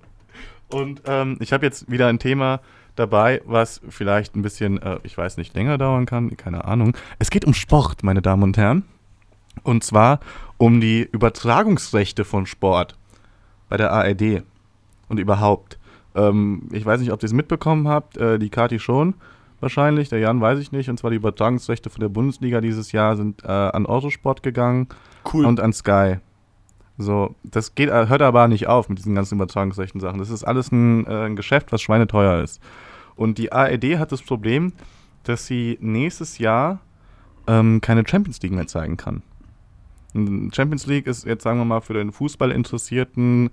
[0.68, 2.61] Und ähm, ich habe jetzt wieder ein Thema
[2.96, 6.96] dabei, was vielleicht ein bisschen, äh, ich weiß nicht, länger dauern kann, keine Ahnung.
[7.18, 8.85] Es geht um Sport, meine Damen und Herren.
[9.62, 10.20] Und zwar
[10.59, 12.96] um die Übertragungsrechte von Sport
[13.68, 14.42] bei der ARD
[15.09, 15.78] und überhaupt.
[16.14, 19.14] Ähm, ich weiß nicht, ob ihr es mitbekommen habt, äh, die Kati schon
[19.62, 20.90] wahrscheinlich, der Jan weiß ich nicht.
[20.90, 24.88] Und zwar die Übertragungsrechte von der Bundesliga dieses Jahr sind äh, an Autosport gegangen
[25.33, 25.46] Cool.
[25.46, 26.16] und an Sky.
[26.98, 30.18] So, das geht, äh, hört aber nicht auf mit diesen ganzen übertragungsrechten Sachen.
[30.18, 32.61] Das ist alles ein, äh, ein Geschäft, was schweineteuer ist.
[33.16, 34.72] Und die ARD hat das Problem,
[35.25, 36.81] dass sie nächstes Jahr
[37.46, 39.22] ähm, keine Champions League mehr zeigen kann.
[40.53, 43.51] Champions League ist jetzt, sagen wir mal, für den Fußballinteressierten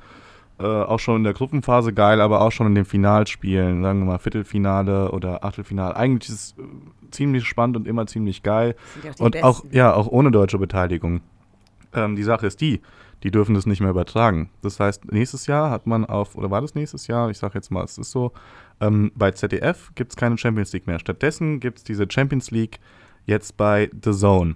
[0.59, 4.05] äh, auch schon in der Gruppenphase geil, aber auch schon in den Finalspielen, sagen wir
[4.05, 5.95] mal Viertelfinale oder Achtelfinale.
[5.95, 8.75] Eigentlich ist es äh, ziemlich spannend und immer ziemlich geil.
[9.15, 9.75] Auch Und auch, Besten.
[9.75, 11.21] ja, auch ohne deutsche Beteiligung.
[11.93, 12.81] Ähm, die Sache ist die,
[13.23, 14.49] die dürfen das nicht mehr übertragen.
[14.61, 17.29] Das heißt, nächstes Jahr hat man auf, oder war das nächstes Jahr?
[17.29, 18.33] Ich sage jetzt mal, es ist so,
[18.81, 20.99] ähm, bei ZDF gibt es keine Champions League mehr.
[20.99, 22.79] Stattdessen gibt es diese Champions League
[23.25, 24.55] jetzt bei The Zone.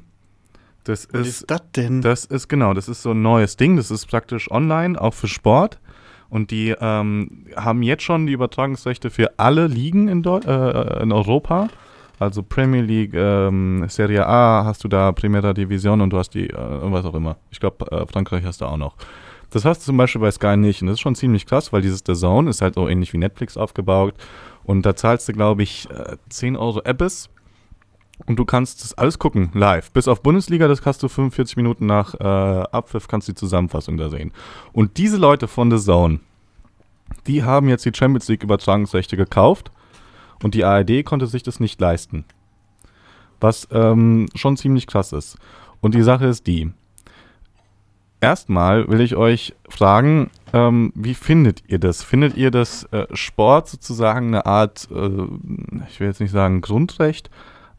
[0.83, 2.01] Das Was ist, ist das denn?
[2.01, 3.77] das ist genau, das ist so ein neues Ding.
[3.77, 5.79] Das ist praktisch online, auch für Sport.
[6.29, 11.11] Und die ähm, haben jetzt schon die Übertragungsrechte für alle Ligen in, Deu äh, in
[11.11, 11.69] Europa.
[12.19, 16.49] Also Premier League, ähm, Serie A hast du da, Primera Division und du hast die,
[16.49, 17.37] äh, was auch immer.
[17.51, 18.95] Ich glaube, äh, Frankreich hast du auch noch.
[19.53, 20.81] Das hast du zum Beispiel bei Sky nicht.
[20.81, 23.19] Und das ist schon ziemlich krass, weil dieses The Zone ist halt so ähnlich wie
[23.19, 24.15] Netflix aufgebaut.
[24.63, 27.29] Und da zahlst du, glaube ich, äh, 10 Euro Abyss.
[28.25, 29.91] Und du kannst das alles gucken, live.
[29.91, 33.95] Bis auf Bundesliga, das kannst du 45 Minuten nach äh, Abpfiff, kannst du die Zusammenfassung
[33.97, 34.33] da sehen.
[34.71, 36.19] Und diese Leute von The Zone,
[37.27, 39.71] die haben jetzt die Champions League Übertragungsrechte gekauft
[40.41, 42.25] und die ARD konnte sich das nicht leisten.
[43.39, 45.37] Was ähm, schon ziemlich krass ist.
[45.79, 46.71] Und die Sache ist die.
[48.23, 52.03] Erstmal will ich euch fragen, ähm, wie findet ihr das?
[52.03, 55.27] Findet ihr das äh, Sport sozusagen eine Art, äh,
[55.89, 57.29] ich will jetzt nicht sagen Grundrecht,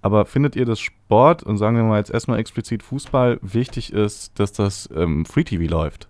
[0.02, 4.38] aber findet ihr das Sport und sagen wir mal jetzt erstmal explizit Fußball wichtig ist,
[4.38, 6.08] dass das ähm, Free TV läuft?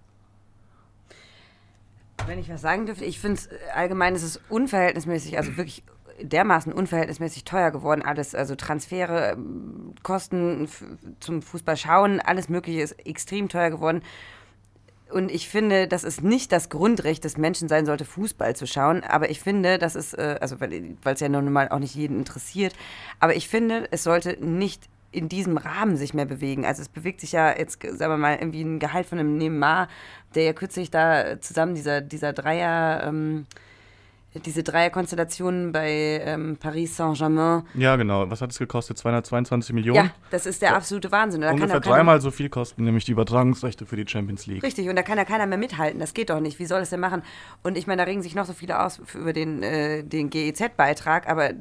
[2.27, 5.85] Wenn ich was sagen dürfte, ich finde es allgemein ist es unverhältnismäßig, also wirklich
[6.21, 8.03] dermaßen unverhältnismäßig teuer geworden.
[8.03, 9.37] Alles, also Transfere,
[10.03, 10.69] Kosten
[11.21, 14.03] zum Fußball schauen, alles Mögliche ist extrem teuer geworden.
[15.11, 19.05] Und ich finde, dass es nicht das Grundrecht des Menschen sein sollte, Fußball zu schauen.
[19.05, 22.19] Aber ich finde, dass es, äh, also weil es ja nun mal auch nicht jeden
[22.19, 22.75] interessiert,
[23.21, 26.65] aber ich finde, es sollte nicht in diesem Rahmen sich mehr bewegen.
[26.65, 29.89] Also es bewegt sich ja jetzt, sagen wir mal, irgendwie ein Gehalt von einem Neymar,
[30.35, 33.47] der ja kürzlich da zusammen dieser, dieser Dreier, ähm,
[34.43, 37.63] diese Dreierkonstellation bei ähm, Paris Saint-Germain.
[37.75, 38.29] Ja, genau.
[38.31, 38.99] Was hat es gekostet?
[38.99, 40.07] 222 Millionen?
[40.07, 41.43] Ja, das ist der absolute Wahnsinn.
[41.43, 44.63] Da kann Ungefähr dreimal so viel kosten, nämlich die Übertragungsrechte für die Champions League.
[44.63, 46.01] Richtig, und da kann ja keiner mehr mithalten.
[46.01, 46.59] Das geht doch nicht.
[46.59, 47.23] Wie soll das denn machen?
[47.63, 51.29] Und ich meine, da regen sich noch so viele aus über den, äh, den GEZ-Beitrag,
[51.29, 51.53] aber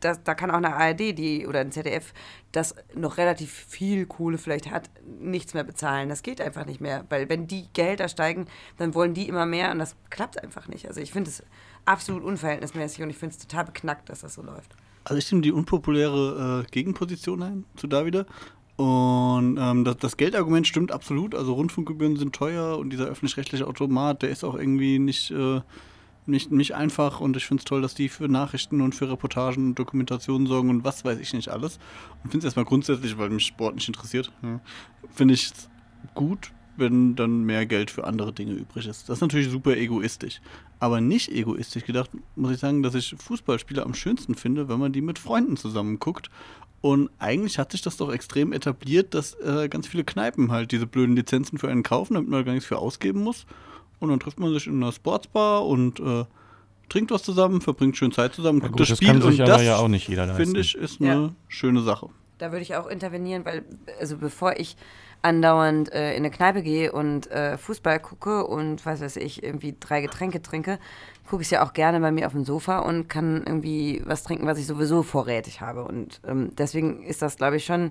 [0.00, 2.12] das, da kann auch eine ARD die, oder ein ZDF,
[2.50, 6.08] das noch relativ viel Kohle vielleicht hat, nichts mehr bezahlen.
[6.08, 7.04] Das geht einfach nicht mehr.
[7.08, 8.46] Weil wenn die Gehälter steigen,
[8.78, 10.88] dann wollen die immer mehr und das klappt einfach nicht.
[10.88, 11.42] Also ich finde es
[11.86, 14.76] absolut unverhältnismäßig und ich finde es total beknackt, dass das so läuft.
[15.04, 18.26] Also ich nehme die unpopuläre äh, Gegenposition ein zu Davide.
[18.76, 21.34] Und ähm, das, das Geldargument stimmt absolut.
[21.34, 25.60] Also Rundfunkgebühren sind teuer und dieser öffentlich-rechtliche Automat, der ist auch irgendwie nicht, äh,
[26.26, 27.20] nicht, nicht einfach.
[27.20, 30.68] Und ich finde es toll, dass die für Nachrichten und für Reportagen und Dokumentationen sorgen
[30.68, 31.78] und was weiß ich nicht alles.
[32.22, 34.60] Und finde es erstmal grundsätzlich, weil mich Sport nicht interessiert, ja,
[35.14, 35.52] finde ich
[36.14, 39.08] gut, wenn dann mehr Geld für andere Dinge übrig ist.
[39.08, 40.40] Das ist natürlich super egoistisch.
[40.80, 44.92] Aber nicht egoistisch gedacht, muss ich sagen, dass ich Fußballspiele am schönsten finde, wenn man
[44.92, 46.30] die mit Freunden zusammen guckt.
[46.82, 50.86] Und eigentlich hat sich das doch extrem etabliert, dass äh, ganz viele Kneipen halt diese
[50.86, 53.46] blöden Lizenzen für einen kaufen, damit man gar nichts für ausgeben muss.
[53.98, 56.24] Und dann trifft man sich in einer Sportsbar und äh,
[56.88, 59.08] trinkt was zusammen, verbringt schön Zeit zusammen, guckt gut, das das Spiel.
[59.08, 60.44] kann sich und aber das, ja auch nicht jeder leisten.
[60.44, 61.32] finde ich, ist eine Ja.
[61.48, 62.10] schöne Sache.
[62.38, 63.64] Da würde ich auch intervenieren, weil,
[63.98, 64.76] also bevor ich
[65.22, 69.74] andauernd äh, in eine Kneipe gehe und äh, Fußball gucke und was weiß ich, irgendwie
[69.78, 70.78] drei Getränke trinke,
[71.28, 74.46] gucke ich ja auch gerne bei mir auf dem Sofa und kann irgendwie was trinken,
[74.46, 75.84] was ich sowieso vorrätig habe.
[75.84, 77.90] Und ähm, deswegen ist das, glaube ich, schon,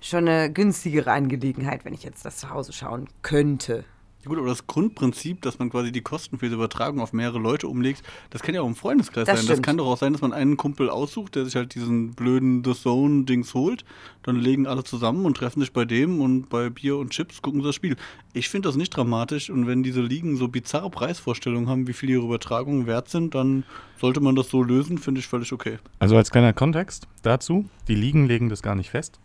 [0.00, 3.84] schon eine günstigere Angelegenheit, wenn ich jetzt das zu Hause schauen könnte.
[4.24, 7.66] Gut, aber das Grundprinzip, dass man quasi die Kosten für diese Übertragung auf mehrere Leute
[7.66, 9.46] umlegt, das kann ja auch im Freundeskreis Das sein.
[9.46, 9.66] Das stimmt.
[9.66, 12.72] kann doch auch sein, dass man einen Kumpel aussucht, der sich halt diesen blöden The
[12.72, 13.84] Zone-Dings holt.
[14.22, 17.60] Dann legen alle zusammen und treffen sich bei dem und bei Bier und Chips gucken
[17.62, 17.96] sie das Spiel.
[18.32, 22.10] Ich finde das nicht dramatisch und wenn diese Ligen so bizarre Preisvorstellungen haben, wie viel
[22.10, 23.64] ihre Übertragungen wert sind, dann
[24.00, 25.78] sollte man das so lösen, finde ich völlig okay.
[25.98, 29.18] Also als kleiner Kontext dazu, die Ligen legen das gar nicht fest.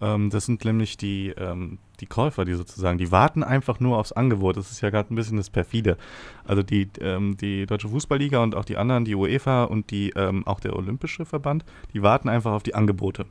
[0.00, 4.12] Ähm, das sind nämlich die, ähm, die Käufer, die sozusagen, die warten einfach nur aufs
[4.12, 4.56] Angebot.
[4.56, 5.96] Das ist ja gerade ein bisschen das perfide.
[6.44, 10.46] Also die, ähm, die Deutsche Fußballliga und auch die anderen, die UEFA und die, ähm,
[10.46, 13.26] auch der Olympische Verband, die warten einfach auf die Angebote.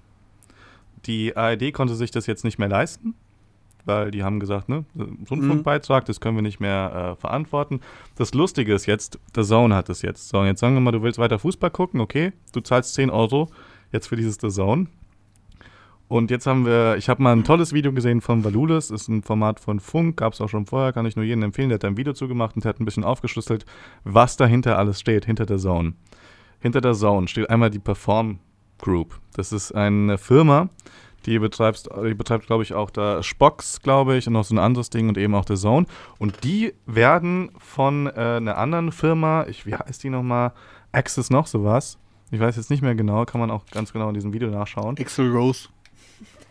[1.05, 3.15] Die ARD konnte sich das jetzt nicht mehr leisten,
[3.85, 4.85] weil die haben gesagt, ne,
[5.29, 7.79] Rundfunkbeitrag, das können wir nicht mehr äh, verantworten.
[8.15, 10.29] Das Lustige ist jetzt, der Zone hat es jetzt.
[10.29, 13.09] So, und jetzt sagen wir mal, du willst weiter Fußball gucken, okay, du zahlst 10
[13.09, 13.49] Euro
[13.91, 14.87] jetzt für dieses The Zone.
[16.09, 19.21] Und jetzt haben wir, ich habe mal ein tolles Video gesehen von Valulis, ist ein
[19.21, 21.83] Format von Funk, gab es auch schon vorher, kann ich nur jedem empfehlen, der hat
[21.83, 23.63] da ein Video zugemacht und hat ein bisschen aufgeschlüsselt,
[24.03, 25.93] was dahinter alles steht, hinter der Zone.
[26.59, 28.39] Hinter der Zone steht einmal die Perform
[28.79, 29.19] Group.
[29.35, 30.69] Das ist eine Firma,
[31.27, 34.59] die betreibt, die betreibt glaube ich, auch da Spox, glaube ich, und noch so ein
[34.59, 35.85] anderes Ding und eben auch der Zone.
[36.17, 40.53] Und die werden von äh, einer anderen Firma, ich, wie heißt die nochmal?
[40.91, 41.99] Access noch sowas.
[42.31, 44.97] Ich weiß jetzt nicht mehr genau, kann man auch ganz genau in diesem Video nachschauen.
[44.97, 45.69] Excel Rose.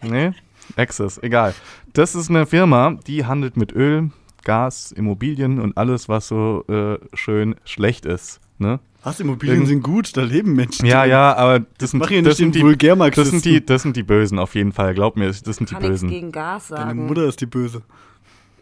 [0.02, 0.32] Nee,
[0.76, 1.54] Access, egal.
[1.92, 4.10] Das ist eine Firma, die handelt mit Öl,
[4.44, 8.40] Gas, Immobilien und alles, was so äh, schön schlecht ist.
[8.58, 8.78] Ne?
[9.02, 10.84] Was, Immobilien Irgend- sind gut, da leben Menschen.
[10.86, 11.10] Ja, drin.
[11.12, 12.60] ja, aber das sind, das, sind die,
[13.10, 14.94] das, sind die, das sind die Bösen auf jeden Fall.
[14.94, 16.08] Glaub mir, das sind die kann nichts Bösen.
[16.10, 17.06] gegen Gas Deine sagen.
[17.06, 17.82] Mutter ist die Böse.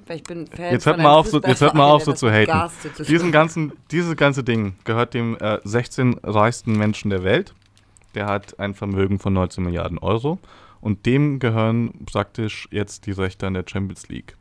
[0.06, 2.30] weil ich bin Fan Jetzt hört mal auf, so, jetzt hört mal auf, so zu
[2.30, 2.70] haten.
[2.94, 7.54] zu Diesen ganzen, dieses ganze Ding gehört dem äh, 16 reichsten Menschen der Welt.
[8.14, 10.38] Der hat ein Vermögen von 19 Milliarden Euro.
[10.80, 14.36] Und dem gehören praktisch jetzt die Rechte an der Champions League.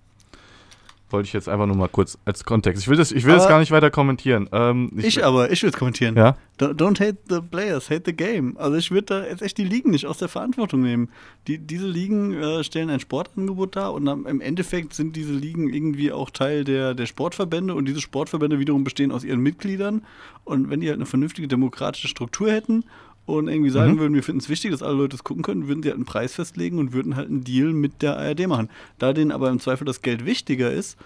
[1.12, 2.82] Wollte ich jetzt einfach nur mal kurz als Kontext.
[2.82, 4.50] Ich will das, ich will das gar nicht weiter kommentieren.
[4.52, 6.16] Ähm, Ich aber, ich will es kommentieren.
[6.16, 6.36] Ja?
[6.60, 8.58] Don't, don't hate the players, hate the game.
[8.58, 11.10] Also ich würde da jetzt echt die Ligen nicht aus der Verantwortung nehmen.
[11.48, 15.72] Die, diese Ligen äh, stellen ein Sportangebot dar und am, im Endeffekt sind diese Ligen
[15.72, 20.04] irgendwie auch Teil der, der Sportverbände und diese Sportverbände wiederum bestehen aus ihren Mitgliedern.
[20.44, 22.84] Und wenn die halt eine vernünftige demokratische Struktur hätten
[23.26, 24.00] und irgendwie sagen Mhm.
[24.00, 26.06] würden, wir finden es wichtig, dass alle Leute es gucken können, würden sie halt einen
[26.06, 28.70] Preis festlegen und würden halt einen Deal mit der ARD machen.
[29.00, 30.98] Da denen aber im Zweifel das Geld wichtiger ist,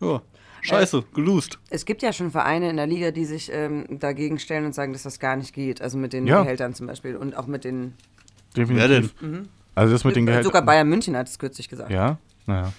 [0.00, 0.20] ja,
[0.62, 1.58] scheiße, gelost.
[1.70, 4.92] Es gibt ja schon Vereine in der Liga, die sich ähm, dagegen stellen und sagen,
[4.92, 5.80] dass das gar nicht geht.
[5.82, 6.42] Also mit den Ja.
[6.42, 7.94] Gehältern zum Beispiel und auch mit den.
[8.56, 9.14] definitiv.
[9.74, 10.44] Also das mit den Gehältern.
[10.44, 11.90] Sogar Bayern München hat es kürzlich gesagt.
[11.90, 12.72] Ja, naja.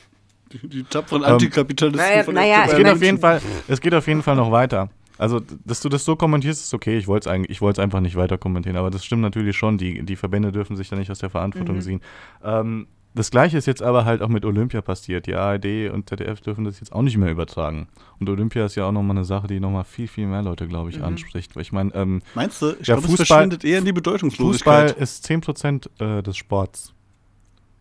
[0.51, 4.05] Die, die tapferen Antikapitalisten naja, von naja, Es geht auf jeden Fall, es geht auf
[4.07, 4.89] jeden Fall noch weiter.
[5.17, 6.97] Also, dass du das so kommentierst, ist okay.
[6.97, 9.55] Ich wollte es eigentlich, ich wollte es einfach nicht weiter kommentieren, aber das stimmt natürlich
[9.55, 9.77] schon.
[9.77, 12.01] Die, die Verbände dürfen sich da nicht aus der Verantwortung ziehen.
[12.43, 15.27] Ähm, das Gleiche ist jetzt aber halt auch mit Olympia passiert.
[15.27, 17.87] Die ARD und ZDF dürfen das jetzt auch nicht mehr übertragen.
[18.19, 20.89] Und Olympia ist ja auch nochmal eine Sache, die nochmal viel, viel mehr Leute, glaube
[20.89, 21.55] ich, anspricht.
[21.55, 22.71] Weil ich meine, ähm, Meinst du?
[22.81, 24.91] Ich Ja, glaube, es Fußball- verschwindet eher in die Fußball Bedeutungslosigkeit.
[24.97, 26.95] ist 10% äh, des Sports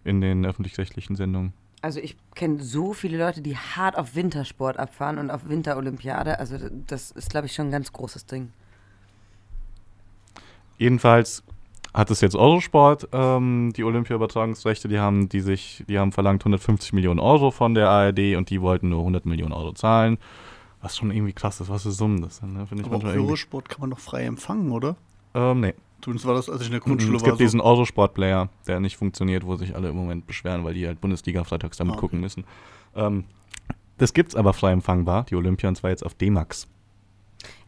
[0.05, 1.55] in den öffentlich-rechtlichen Sendungen.
[1.83, 6.39] Also ich kenne so viele Leute, die hart auf Wintersport abfahren und auf Winterolympiade.
[6.39, 8.53] Also das ist, glaube ich, schon ein ganz großes Ding.
[10.79, 11.43] Jedenfalls
[11.93, 16.93] hat es jetzt Eurosport ähm, die Olympia-Übertragungsrechte, die haben, die sich, die haben verlangt 150
[16.93, 20.19] Millionen Euro von der ARD und die wollten nur 100 Millionen Euro zahlen.
[20.81, 22.67] Was schon irgendwie krass ist, was für Summen das sind, ne?
[22.67, 23.09] Finde ich Aber.
[23.09, 24.97] Eurosport kann man doch frei empfangen, oder?
[25.35, 25.75] Ähm, nee.
[26.03, 27.29] Zumindest war das, als ich in der Mhm, Grundschule es war.
[27.31, 31.01] gibt diesen Eurosport-Player, der nicht funktioniert, wo sich alle im Moment beschweren, weil die halt
[31.01, 32.01] Bundesliga freitags damit Ah, okay.
[32.01, 32.45] gucken müssen.
[32.97, 33.25] Ähm,
[33.99, 36.67] das gibt's aber frei empfangbar, die Olympia, und zwar jetzt auf D-Max.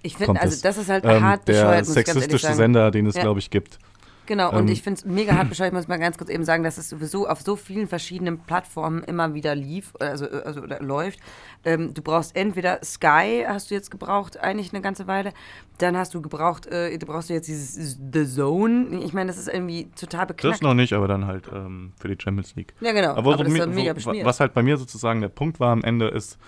[0.02, 0.60] Ich finde, also es.
[0.60, 2.56] das ist halt Ähm, hart der bescheuert, muss ich ganz ehrlich sexistische sagen.
[2.56, 3.22] Sender, den es, Ja.
[3.22, 3.78] glaube ich, gibt.
[4.26, 6.44] Genau, und Ähm, ich finde es mega hart bescheuert, ich muss mal ganz kurz eben
[6.44, 10.80] sagen, dass es sowieso auf so vielen verschiedenen Plattformen immer wieder lief, also, also oder
[10.80, 11.20] läuft.
[11.64, 15.32] Ähm, du brauchst entweder Sky, hast du jetzt gebraucht, eigentlich eine ganze Weile,
[15.78, 19.00] dann hast du gebraucht, äh, du brauchst jetzt dieses The Zone.
[19.04, 20.62] Ich meine, das ist irgendwie total Das beknackt.
[20.62, 22.74] noch nicht, aber dann halt ähm, für die Champions League.
[22.80, 24.24] Ja, genau, Aber, aber das wo, beschmiert.
[24.24, 26.38] was halt bei mir sozusagen der Punkt war am Ende ist,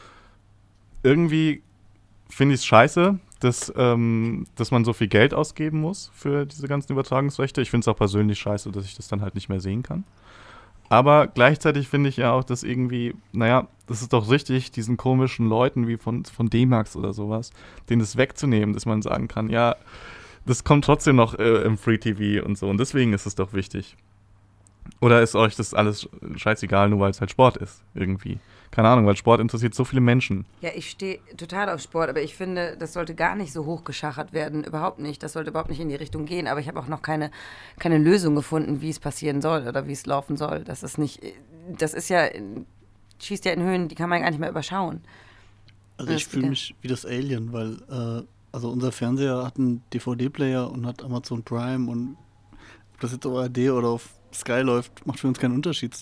[1.02, 1.62] irgendwie
[2.28, 6.68] finde ich es scheiße, dass, ähm, dass man so viel Geld ausgeben muss für diese
[6.68, 7.60] ganzen Übertragungsrechte.
[7.60, 10.04] Ich finde es auch persönlich scheiße, dass ich das dann halt nicht mehr sehen kann.
[10.88, 15.48] Aber gleichzeitig finde ich ja auch, dass irgendwie, naja, das ist doch richtig, diesen komischen
[15.48, 17.50] Leuten wie von, von D-Max oder sowas,
[17.90, 19.76] denen das wegzunehmen, dass man sagen kann, ja,
[20.44, 22.68] das kommt trotzdem noch äh, im Free TV und so.
[22.68, 23.96] Und deswegen ist es doch wichtig.
[25.00, 28.38] Oder ist euch das alles scheißegal, nur weil es halt Sport ist, irgendwie?
[28.76, 30.44] Keine Ahnung, weil Sport interessiert so viele Menschen.
[30.60, 34.34] Ja, ich stehe total auf Sport, aber ich finde, das sollte gar nicht so hochgeschachert
[34.34, 34.64] werden.
[34.64, 35.22] Überhaupt nicht.
[35.22, 36.46] Das sollte überhaupt nicht in die Richtung gehen.
[36.46, 37.30] Aber ich habe auch noch keine,
[37.78, 40.62] keine Lösung gefunden, wie es passieren soll oder wie es laufen soll.
[40.62, 41.22] Das ist nicht.
[41.78, 42.28] Das ist ja.
[43.18, 45.00] Schießt ja in Höhen, die kann man gar nicht mehr überschauen.
[45.96, 50.70] Also ich fühle mich wie das Alien, weil äh, also unser Fernseher hat einen DVD-Player
[50.70, 52.18] und hat Amazon Prime und
[52.92, 55.96] ob das jetzt auf ARD oder auf Sky läuft, macht für uns keinen Unterschied.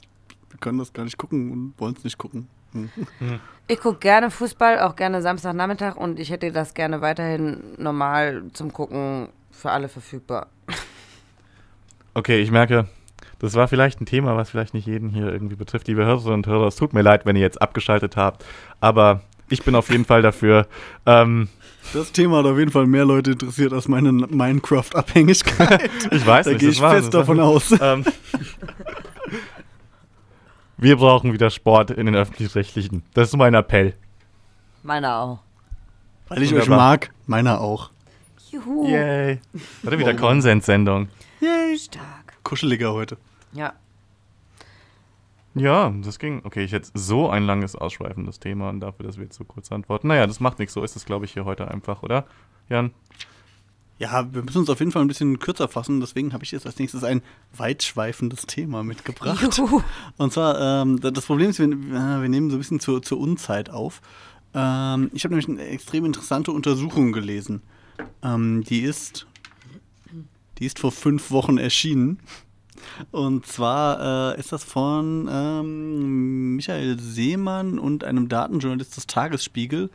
[0.51, 2.49] Wir können das gar nicht gucken und wollen es nicht gucken.
[2.75, 2.91] Hm.
[3.67, 8.75] Ich gucke gerne Fußball, auch gerne Samstagnachmittag und ich hätte das gerne weiterhin normal zum
[8.75, 10.49] Gucken für alle verfügbar.
[12.13, 12.87] Okay, ich merke,
[13.39, 16.47] Das war vielleicht ein Thema, was vielleicht nicht jeden hier irgendwie betrifft, liebe Hörerinnen und
[16.47, 16.67] Hörer.
[16.67, 18.45] Es tut mir leid, wenn ihr jetzt abgeschaltet habt,
[18.81, 20.67] aber ich bin auf jeden Fall dafür.
[21.07, 21.49] Ähm,
[21.93, 25.91] das Thema hat auf jeden Fall mehr Leute interessiert als meine Minecraft-Abhängigkeit.
[26.11, 27.73] ich weiß da nicht, gehe das ich fest davon aus.
[27.81, 28.05] ähm,
[30.77, 33.03] wir brauchen wieder Sport in den öffentlich-rechtlichen.
[33.15, 33.95] Das ist mein Appell.
[34.83, 35.39] Meiner auch.
[36.29, 37.91] Weil ich euch mag, meiner auch.
[38.51, 38.87] Juhu.
[38.87, 39.41] Yay.
[39.85, 41.09] Oder wieder Konsenssendung.
[41.77, 42.39] Stark.
[42.45, 43.17] Kuscheliger heute.
[43.53, 43.75] Ja.
[45.55, 46.41] Ja, das ging.
[46.45, 49.71] Okay, ich hätte so ein langes, ausschweifendes Thema und dafür, dass wir jetzt so kurz
[49.71, 50.09] antworten.
[50.09, 50.75] Naja, das macht nichts.
[50.75, 52.25] So ist es, glaube ich, hier heute einfach, oder?
[52.69, 52.93] Jan?
[53.99, 56.01] Ja, wir müssen uns auf jeden Fall ein bisschen kürzer fassen.
[56.01, 57.23] Deswegen habe ich jetzt als nächstes ein
[57.57, 59.57] weitschweifendes Thema mitgebracht.
[59.57, 59.83] Juhu.
[60.17, 63.03] Und zwar, ähm, da- das Problem ist, wir, äh, wir nehmen so ein bisschen zur,
[63.03, 64.01] zur Unzeit auf.
[64.53, 67.63] Ähm, ich habe nämlich eine extrem interessante Untersuchung gelesen.
[68.23, 69.27] Ähm, die ist,
[70.59, 72.19] die ist vor fünf Wochen erschienen.
[73.13, 79.91] Und zwar äh, ist das von ähm, Michael Seemann und einem Datenjournalist des Tagesspiegel.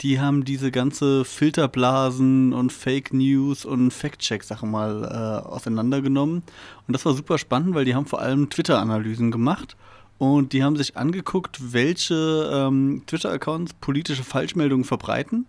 [0.00, 6.42] Die haben diese ganze Filterblasen und Fake News und Fact-Check-Sachen mal äh, auseinandergenommen.
[6.86, 9.76] Und das war super spannend, weil die haben vor allem Twitter-Analysen gemacht.
[10.18, 15.46] Und die haben sich angeguckt, welche ähm, Twitter-Accounts politische Falschmeldungen verbreiten.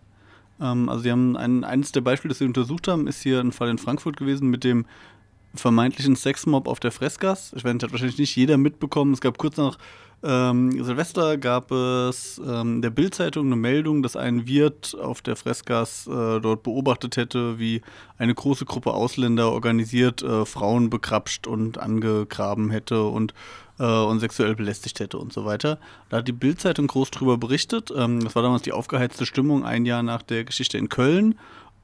[0.60, 3.52] Ähm, also sie haben ein, eines der Beispiele, das sie untersucht haben, ist hier ein
[3.52, 4.86] Fall in Frankfurt gewesen mit dem
[5.56, 7.54] vermeintlichen Sexmob auf der Freskas.
[7.56, 9.14] Ich weiß nicht, hat wahrscheinlich nicht jeder mitbekommen.
[9.14, 9.78] Es gab kurz nach
[10.22, 16.08] ähm, Silvester gab es ähm, der Bild-Zeitung eine Meldung, dass ein Wirt auf der Freskas
[16.08, 17.82] äh, dort beobachtet hätte, wie
[18.18, 23.34] eine große Gruppe Ausländer organisiert äh, Frauen bekrapscht und angegraben hätte und,
[23.80, 25.80] äh, und sexuell belästigt hätte und so weiter.
[26.10, 27.92] Da hat die Bild-Zeitung groß drüber berichtet.
[27.96, 31.36] Ähm, das war damals die aufgeheizte Stimmung ein Jahr nach der Geschichte in Köln.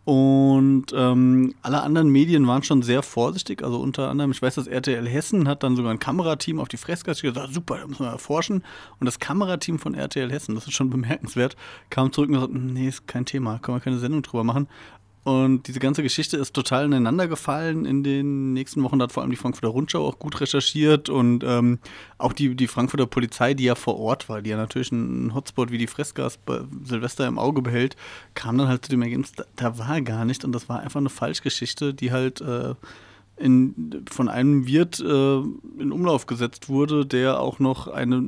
[0.06, 3.64] Und ähm, alle anderen Medien waren schon sehr vorsichtig.
[3.64, 6.78] Also unter anderem, ich weiß, dass RTL Hessen hat dann sogar ein Kamerateam auf die
[6.78, 8.64] Freskas gesagt, super, da müssen wir erforschen.
[9.00, 11.56] Und das Kamerateam von RTL Hessen, das ist schon bemerkenswert,
[11.90, 14.68] kam zurück und sagte, nee, ist kein Thema, können wir keine Sendung drüber machen.
[15.26, 19.00] Und diese ganze Geschichte ist total ineinander gefallen in den nächsten Wochen.
[19.00, 21.80] Da hat vor allem die Frankfurter Rundschau auch gut recherchiert und ähm,
[22.20, 25.72] auch die, die Frankfurter Polizei, die ja vor Ort war, die ja natürlich einen Hotspot
[25.72, 27.96] wie die Freskas bei Silvester im Auge behält,
[28.36, 31.00] kam dann halt zu dem Ergebnis, da, da war gar nicht und das war einfach
[31.00, 32.76] eine Falschgeschichte, die halt äh,
[33.38, 35.38] in, von einem Wirt äh,
[35.80, 38.24] in Umlauf gesetzt wurde, der auch noch eine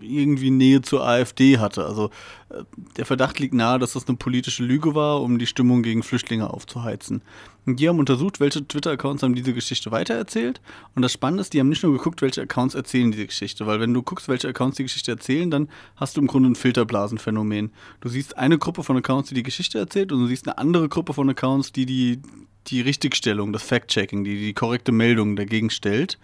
[0.00, 1.84] irgendwie Nähe zur AfD hatte.
[1.84, 2.10] Also
[2.50, 2.64] äh,
[2.96, 6.50] der Verdacht liegt nahe, dass das eine politische Lüge war, um die Stimmung gegen Flüchtlinge
[6.50, 7.22] aufzuheizen.
[7.66, 10.60] Und die haben untersucht, welche Twitter-Accounts haben diese Geschichte weitererzählt.
[10.94, 13.66] Und das Spannende ist, die haben nicht nur geguckt, welche Accounts erzählen diese Geschichte.
[13.66, 16.54] Weil wenn du guckst, welche Accounts die Geschichte erzählen, dann hast du im Grunde ein
[16.54, 17.72] Filterblasenphänomen.
[18.00, 20.88] Du siehst eine Gruppe von Accounts, die die Geschichte erzählt, und du siehst eine andere
[20.88, 22.22] Gruppe von Accounts, die die,
[22.68, 26.18] die Richtigstellung, das Fact-Checking, die die korrekte Meldung dagegen stellt.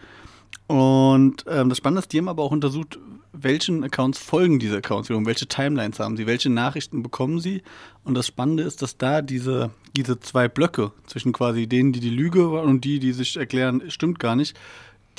[0.68, 2.98] Und ähm, das Spannende ist, die haben aber auch untersucht,
[3.32, 7.62] welchen Accounts folgen diese Accounts, wiederum, welche Timelines haben sie, welche Nachrichten bekommen sie.
[8.04, 12.10] Und das Spannende ist, dass da diese, diese zwei Blöcke zwischen quasi denen, die die
[12.10, 14.58] Lüge waren und die, die sich erklären, stimmt gar nicht,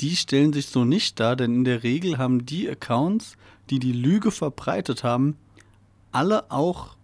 [0.00, 3.36] die stellen sich so nicht dar, denn in der Regel haben die Accounts,
[3.70, 5.36] die die Lüge verbreitet haben,
[6.12, 6.96] alle auch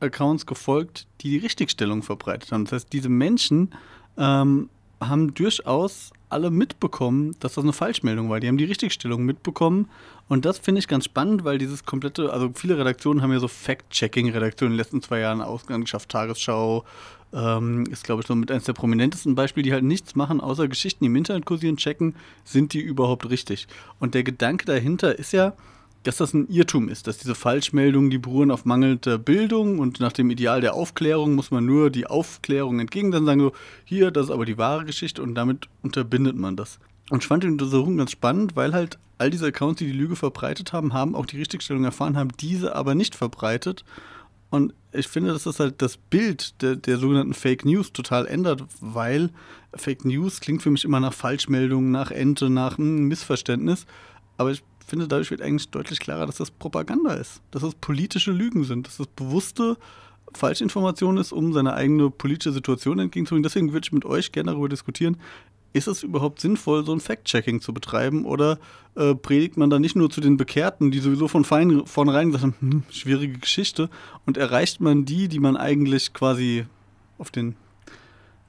[0.00, 2.64] Accounts gefolgt, die die Richtigstellung verbreitet haben.
[2.64, 3.74] Das heißt, diese Menschen
[4.16, 4.68] ähm,
[5.00, 8.40] haben durchaus alle mitbekommen, dass das eine Falschmeldung war.
[8.40, 9.88] Die haben die Richtigstellung mitbekommen.
[10.28, 13.48] Und das finde ich ganz spannend, weil dieses komplette, also viele Redaktionen haben ja so
[13.48, 16.10] Fact-Checking-Redaktionen in den letzten zwei Jahren ausgeschafft.
[16.10, 16.84] Tagesschau
[17.32, 20.68] ähm, ist, glaube ich, so mit eines der prominentesten Beispiele, die halt nichts machen, außer
[20.68, 22.14] Geschichten, im Internet kursieren, checken,
[22.44, 23.68] sind die überhaupt richtig.
[23.98, 25.54] Und der Gedanke dahinter ist ja,
[26.04, 30.12] dass das ein Irrtum ist, dass diese Falschmeldungen, die beruhen auf mangelnder Bildung und nach
[30.12, 33.52] dem Ideal der Aufklärung muss man nur die Aufklärung entgegen, dann sagen so,
[33.84, 36.78] hier, das ist aber die wahre Geschichte und damit unterbindet man das.
[37.10, 40.16] Und ich fand die Untersuchung ganz spannend, weil halt all diese Accounts, die die Lüge
[40.16, 43.84] verbreitet haben, haben auch die Richtigstellung erfahren, haben diese aber nicht verbreitet.
[44.50, 48.64] Und ich finde, dass das halt das Bild der, der sogenannten Fake News total ändert,
[48.80, 49.30] weil
[49.74, 53.84] Fake News klingt für mich immer nach Falschmeldungen, nach Ente, nach hm, Missverständnis.
[54.38, 58.32] Aber ich finde, dadurch wird eigentlich deutlich klarer, dass das Propaganda ist, dass das politische
[58.32, 59.76] Lügen sind, dass das bewusste
[60.34, 63.42] Falschinformation ist, um seine eigene politische Situation entgegenzubringen.
[63.42, 65.18] Deswegen würde ich mit euch gerne darüber diskutieren,
[65.72, 68.24] ist es überhaupt sinnvoll, so ein Fact-Checking zu betreiben?
[68.24, 68.58] Oder
[68.96, 72.44] äh, predigt man da nicht nur zu den Bekehrten, die sowieso von fein, vornherein gesagt
[72.44, 73.90] haben, hm, schwierige Geschichte,
[74.26, 76.66] und erreicht man die, die man eigentlich quasi
[77.18, 77.56] auf den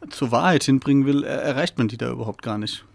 [0.09, 2.85] zur Wahrheit hinbringen will, er erreicht man die da überhaupt gar nicht?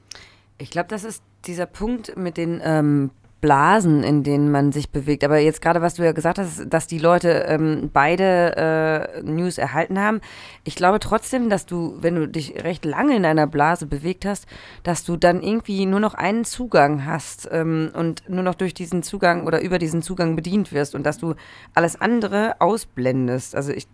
[0.58, 3.10] Ich glaube, das ist dieser Punkt mit den ähm,
[3.44, 5.22] Blasen, in denen man sich bewegt.
[5.22, 9.58] Aber jetzt gerade, was du ja gesagt hast, dass die Leute ähm, beide äh, News
[9.58, 10.22] erhalten haben.
[10.64, 14.46] Ich glaube trotzdem, dass du, wenn du dich recht lange in einer Blase bewegt hast,
[14.82, 19.02] dass du dann irgendwie nur noch einen Zugang hast ähm, und nur noch durch diesen
[19.02, 21.34] Zugang oder über diesen Zugang bedient wirst und dass du
[21.74, 23.54] alles andere ausblendest.
[23.54, 23.86] Also ich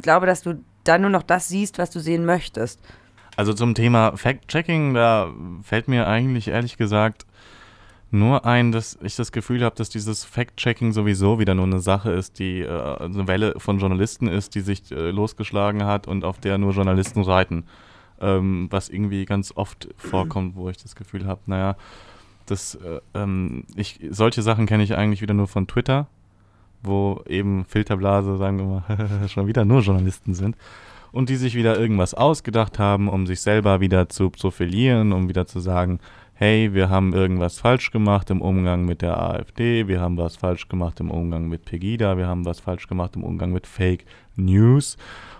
[0.00, 2.80] glaube, dass du dann nur noch das siehst, was du sehen möchtest.
[3.36, 5.30] Also zum Thema Fact-Checking, da
[5.62, 7.26] fällt mir eigentlich ehrlich gesagt
[8.10, 12.10] nur ein, dass ich das Gefühl habe, dass dieses Fact-Checking sowieso wieder nur eine Sache
[12.10, 16.38] ist, die äh, eine Welle von Journalisten ist, die sich äh, losgeschlagen hat und auf
[16.38, 17.64] der nur Journalisten reiten.
[18.20, 21.76] Ähm, was irgendwie ganz oft vorkommt, wo ich das Gefühl habe, naja,
[22.46, 26.08] das, äh, ähm, ich, solche Sachen kenne ich eigentlich wieder nur von Twitter,
[26.82, 30.56] wo eben Filterblase, sagen wir mal, schon wieder nur Journalisten sind
[31.12, 35.46] und die sich wieder irgendwas ausgedacht haben, um sich selber wieder zu profilieren, um wieder
[35.46, 36.00] zu sagen,
[36.38, 40.68] hey, wir haben irgendwas falsch gemacht im Umgang mit der AfD, wir haben was falsch
[40.68, 44.04] gemacht im Umgang mit Pegida, wir haben was falsch gemacht im Umgang mit Fake
[44.36, 44.96] News.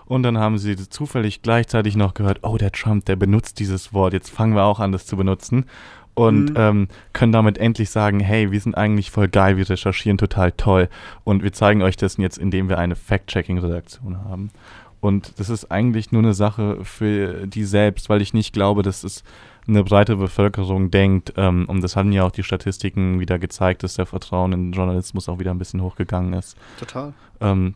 [0.07, 4.11] Und dann haben sie zufällig gleichzeitig noch gehört, oh, der Trump, der benutzt dieses Wort,
[4.11, 5.67] jetzt fangen wir auch an, das zu benutzen.
[6.15, 6.55] Und mhm.
[6.57, 10.89] ähm, können damit endlich sagen, hey, wir sind eigentlich voll geil, wir recherchieren total toll.
[11.23, 14.51] Und wir zeigen euch das jetzt, indem wir eine Fact-Checking-Redaktion haben.
[14.99, 19.05] Und das ist eigentlich nur eine Sache für die selbst, weil ich nicht glaube, dass
[19.05, 19.23] es
[19.69, 21.33] eine breite Bevölkerung denkt.
[21.37, 25.29] Ähm, und das haben ja auch die Statistiken wieder gezeigt, dass der Vertrauen in Journalismus
[25.29, 26.57] auch wieder ein bisschen hochgegangen ist.
[26.79, 27.13] Total.
[27.39, 27.75] Ähm,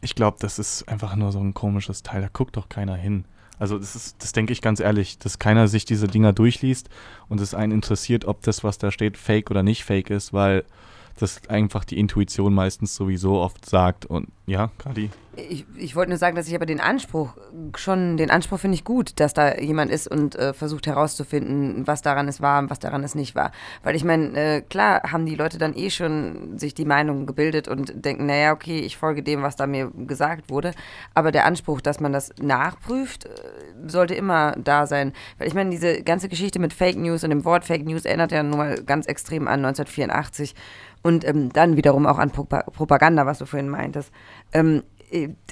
[0.00, 2.22] ich glaube, das ist einfach nur so ein komisches Teil.
[2.22, 3.24] Da guckt doch keiner hin.
[3.58, 6.90] Also das ist, das denke ich ganz ehrlich, dass keiner sich diese Dinger durchliest
[7.28, 10.64] und es einen interessiert, ob das, was da steht, fake oder nicht fake ist, weil
[11.16, 14.06] das einfach die Intuition meistens sowieso oft sagt.
[14.06, 15.10] Und ja, Kadi.
[15.36, 17.36] Ich, ich wollte nur sagen, dass ich aber den Anspruch
[17.76, 22.00] schon, den Anspruch finde ich gut, dass da jemand ist und äh, versucht herauszufinden, was
[22.00, 23.52] daran es war und was daran es nicht war.
[23.82, 27.68] Weil ich meine, äh, klar haben die Leute dann eh schon sich die Meinung gebildet
[27.68, 30.72] und denken, naja, okay, ich folge dem, was da mir gesagt wurde.
[31.12, 33.30] Aber der Anspruch, dass man das nachprüft, äh,
[33.88, 35.12] sollte immer da sein.
[35.36, 38.32] Weil ich meine, diese ganze Geschichte mit Fake News und dem Wort Fake News erinnert
[38.32, 40.54] ja nun mal ganz extrem an 1984
[41.06, 44.10] und ähm, dann wiederum auch an Propaganda, was du vorhin meintest.
[44.52, 44.82] Ähm,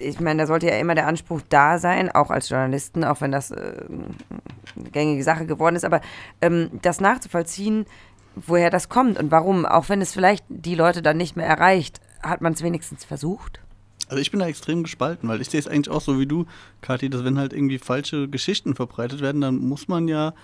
[0.00, 3.30] ich meine, da sollte ja immer der Anspruch da sein, auch als Journalisten, auch wenn
[3.30, 6.00] das äh, eine gängige Sache geworden ist, aber
[6.40, 7.86] ähm, das nachzuvollziehen,
[8.34, 12.00] woher das kommt und warum, auch wenn es vielleicht die Leute dann nicht mehr erreicht,
[12.20, 13.60] hat man es wenigstens versucht?
[14.08, 16.46] Also ich bin da extrem gespalten, weil ich sehe es eigentlich auch so wie du,
[16.80, 20.34] Kathi, dass wenn halt irgendwie falsche Geschichten verbreitet werden, dann muss man ja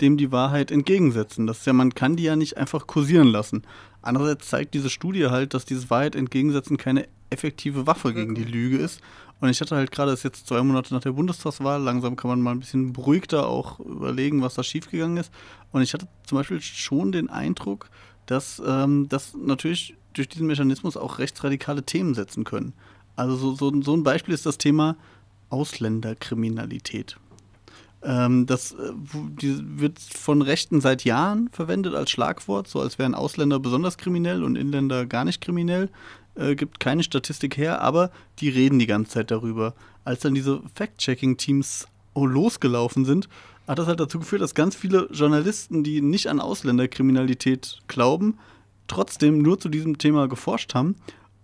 [0.00, 1.46] dem die Wahrheit entgegensetzen.
[1.46, 3.62] Das ist ja, man kann die ja nicht einfach kursieren lassen.
[4.02, 8.78] Andererseits zeigt diese Studie halt, dass dieses Wahrheit entgegensetzen keine effektive Waffe gegen die Lüge
[8.78, 9.00] ist.
[9.40, 12.40] Und ich hatte halt gerade, es jetzt zwei Monate nach der Bundestagswahl, langsam kann man
[12.40, 15.32] mal ein bisschen beruhigter auch überlegen, was da schiefgegangen ist.
[15.70, 17.88] Und ich hatte zum Beispiel schon den Eindruck,
[18.26, 22.72] dass ähm, das natürlich durch diesen Mechanismus auch rechtsradikale Themen setzen können.
[23.14, 24.96] Also so, so, so ein Beispiel ist das Thema
[25.50, 27.16] Ausländerkriminalität.
[28.02, 33.58] Ähm, das äh, wird von Rechten seit Jahren verwendet als Schlagwort, so als wären Ausländer
[33.58, 35.90] besonders kriminell und Inländer gar nicht kriminell.
[36.36, 39.74] Äh, gibt keine Statistik her, aber die reden die ganze Zeit darüber.
[40.04, 43.28] Als dann diese Fact-Checking-Teams losgelaufen sind,
[43.66, 48.38] hat das halt dazu geführt, dass ganz viele Journalisten, die nicht an Ausländerkriminalität glauben,
[48.86, 50.96] trotzdem nur zu diesem Thema geforscht haben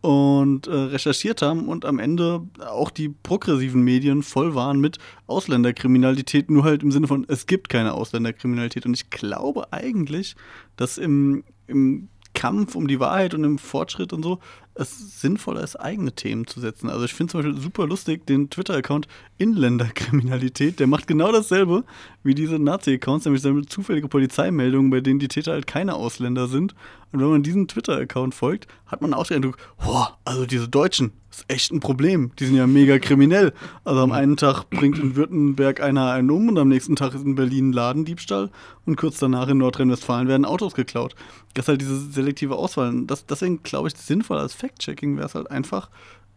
[0.05, 6.51] und äh, recherchiert haben und am Ende auch die progressiven Medien voll waren mit Ausländerkriminalität,
[6.51, 8.85] nur halt im Sinne von, es gibt keine Ausländerkriminalität.
[8.85, 10.37] Und ich glaube eigentlich,
[10.77, 14.41] dass im, im Kampf um die Wahrheit und im Fortschritt und so
[14.75, 16.91] es sinnvoller ist, eigene Themen zu setzen.
[16.91, 19.07] Also ich finde zum Beispiel super lustig den Twitter-Account
[19.39, 20.81] Inländerkriminalität.
[20.81, 21.85] Der macht genau dasselbe
[22.23, 26.75] wie diese Nazi-Accounts, nämlich seine zufällige Polizeimeldungen, bei denen die Täter halt keine Ausländer sind.
[27.13, 31.13] Und wenn man diesem Twitter-Account folgt, hat man auch den Eindruck, boah, also diese Deutschen,
[31.31, 32.33] ist echt ein Problem.
[32.39, 33.53] Die sind ja mega kriminell.
[33.85, 37.25] Also am einen Tag bringt in Württemberg einer einen um und am nächsten Tag ist
[37.25, 38.51] in Berlin ein Ladendiebstahl
[38.87, 41.15] und kurz danach in Nordrhein-Westfalen werden Autos geklaut.
[41.55, 43.03] Das ist halt diese selektive Auswahl.
[43.07, 45.91] Das, deswegen glaube ich, sinnvoll als Fact-Checking wäre es halt einfach,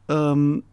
[0.10, 0.64] ähm,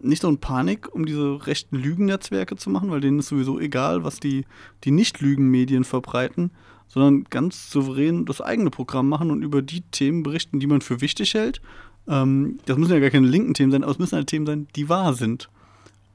[0.00, 4.04] nicht so ein Panik, um diese rechten Lügennetzwerke zu machen, weil denen ist sowieso egal,
[4.04, 4.44] was die,
[4.84, 6.50] die Nicht-Lügen-Medien verbreiten,
[6.88, 11.00] sondern ganz souverän das eigene Programm machen und über die Themen berichten, die man für
[11.00, 11.62] wichtig hält.
[12.06, 14.68] Ähm, das müssen ja gar keine linken Themen sein, aber es müssen halt Themen sein,
[14.76, 15.48] die wahr sind.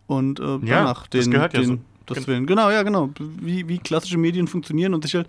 [0.05, 2.13] Und äh, ja, danach den, das gehört ja den, so.
[2.13, 2.45] das Willen.
[2.45, 3.09] Genau, ja, genau.
[3.19, 5.27] Wie, wie klassische Medien funktionieren und sich halt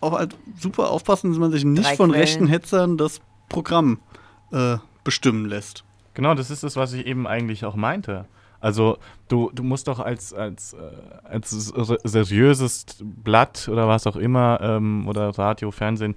[0.00, 2.20] auch halt super aufpassen, dass man sich nicht Drei von Quellen.
[2.20, 3.98] rechten Hetzern das Programm
[4.52, 5.84] äh, bestimmen lässt.
[6.14, 8.26] Genau, das ist es, was ich eben eigentlich auch meinte.
[8.60, 10.78] Also du, du musst doch als, als, äh,
[11.24, 11.50] als
[12.04, 16.16] seriöses Blatt oder was auch immer ähm, oder Radio, Fernsehen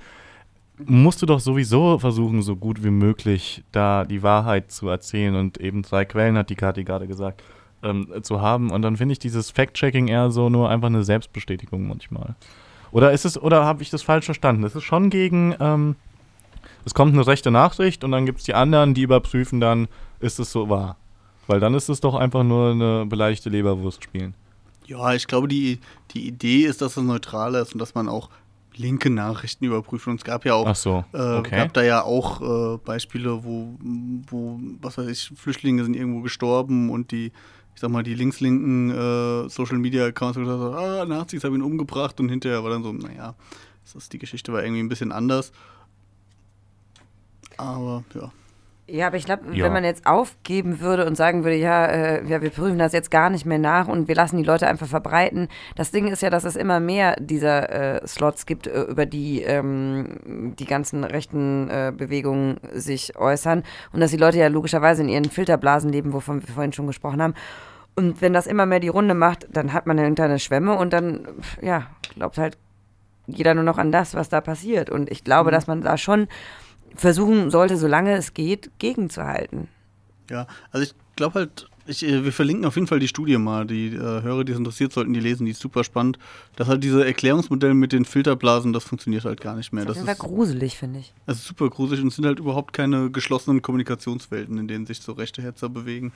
[0.86, 5.60] musst du doch sowieso versuchen, so gut wie möglich da die Wahrheit zu erzählen und
[5.60, 7.44] eben zwei Quellen, hat die Kathi gerade gesagt,
[7.84, 8.72] ähm, zu haben.
[8.72, 12.36] Und dann finde ich dieses Fact-Checking eher so nur einfach eine Selbstbestätigung manchmal.
[12.92, 14.64] Oder ist es, oder habe ich das falsch verstanden?
[14.64, 15.96] Es ist schon gegen, ähm,
[16.86, 19.88] es kommt eine rechte Nachricht und dann gibt es die anderen, die überprüfen dann,
[20.20, 20.98] ist es so wahr.
[21.48, 24.36] Weil dann ist es doch einfach nur eine beleidigte Leberwurst spielen.
[24.86, 25.80] Ja, ich glaube, die,
[26.12, 28.30] die Idee ist, dass es neutral ist und dass man auch
[28.76, 30.08] linke Nachrichten überprüft.
[30.08, 31.58] Und es gab ja auch, so, äh, okay.
[31.58, 33.78] gab da ja auch äh, Beispiele, wo,
[34.30, 37.32] wo, was weiß ich, Flüchtlinge sind irgendwo gestorben und die,
[37.74, 41.62] ich sag mal, die links-linken äh, Social Media Accounts haben gesagt, ah, Nazis haben ihn
[41.62, 43.36] umgebracht und hinterher war dann so, naja,
[43.84, 45.52] das ist, die Geschichte war irgendwie ein bisschen anders.
[47.62, 48.32] Aber ja.
[48.88, 49.64] Ja, aber ich glaube, Ja.
[49.64, 53.10] wenn man jetzt aufgeben würde und sagen würde, ja, äh, ja, wir prüfen das jetzt
[53.10, 55.48] gar nicht mehr nach und wir lassen die Leute einfach verbreiten.
[55.78, 59.44] Das Ding ist ja, dass es immer mehr dieser äh, Slots gibt, äh, über die
[59.44, 65.10] ähm, die ganzen rechten äh, Bewegungen sich äußern und dass die Leute ja logischerweise in
[65.10, 67.36] ihren Filterblasen leben, wovon wir vorhin schon gesprochen haben.
[67.96, 71.28] Und wenn das immer mehr die Runde macht, dann hat man irgendeine Schwemme und dann,
[71.62, 71.84] ja,
[72.16, 72.58] glaubt halt
[73.28, 74.90] jeder nur noch an das, was da passiert.
[74.90, 76.28] Und ich glaube, dass man da schon
[76.96, 79.68] versuchen sollte, solange es geht, gegenzuhalten.
[80.30, 83.66] Ja, also ich glaube halt, ich, äh, wir verlinken auf jeden Fall die Studie mal.
[83.66, 85.46] Die äh, Hörer, die es interessiert, sollten die lesen.
[85.46, 86.20] Die ist super spannend.
[86.56, 89.84] Das halt diese Erklärungsmodell mit den Filterblasen, das funktioniert halt gar nicht mehr.
[89.86, 91.14] Das Das ist gruselig, finde ich.
[91.26, 95.02] das ist super gruselig und es sind halt überhaupt keine geschlossenen Kommunikationswelten, in denen sich
[95.02, 96.14] so rechte Hetzer bewegen.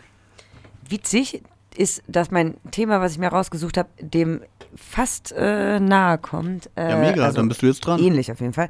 [0.87, 1.41] Witzig
[1.75, 4.41] ist, dass mein Thema, was ich mir rausgesucht habe, dem
[4.75, 6.69] fast äh, nahe kommt.
[6.75, 7.99] Äh, Ja, mega, also dann bist du jetzt dran.
[7.99, 8.69] Ähnlich auf jeden Fall.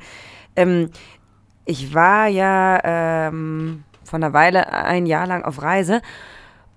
[0.55, 0.89] Ähm,
[1.65, 6.01] ich war ja ähm, vor einer Weile ein Jahr lang auf Reise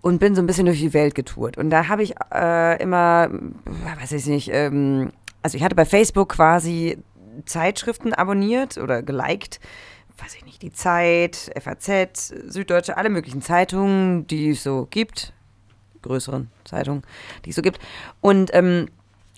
[0.01, 1.59] und bin so ein bisschen durch die Welt getourt.
[1.59, 3.29] Und da habe ich äh, immer,
[4.01, 5.13] weiß ich nicht, ähm,
[5.43, 6.99] also ich hatte bei Facebook quasi
[7.45, 9.61] Zeitschriften abonniert oder geliked.
[10.21, 15.33] Weiß ich nicht, die Zeit, FAZ, Süddeutsche, alle möglichen Zeitungen, die es so gibt.
[16.03, 17.03] Größeren Zeitungen,
[17.45, 17.79] die es so gibt.
[18.21, 18.89] Und ähm,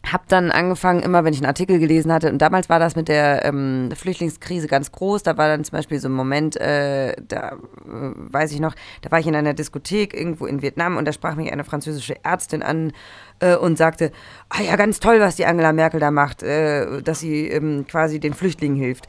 [0.07, 3.09] habe dann angefangen, immer wenn ich einen Artikel gelesen hatte, und damals war das mit
[3.09, 7.51] der ähm, Flüchtlingskrise ganz groß, da war dann zum Beispiel so ein Moment, äh, da
[7.51, 11.13] äh, weiß ich noch, da war ich in einer Diskothek irgendwo in Vietnam und da
[11.13, 12.93] sprach mich eine französische Ärztin an
[13.41, 14.11] äh, und sagte,
[14.49, 18.21] ah ja, ganz toll, was die Angela Merkel da macht, äh, dass sie ähm, quasi
[18.21, 19.07] den Flüchtlingen hilft.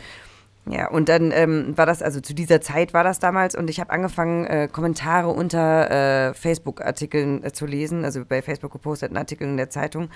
[0.70, 3.80] Ja, und dann ähm, war das, also zu dieser Zeit war das damals und ich
[3.80, 5.90] habe angefangen, äh, Kommentare unter
[6.30, 10.10] äh, Facebook-Artikeln äh, zu lesen, also bei Facebook geposteten Artikeln in der Zeitung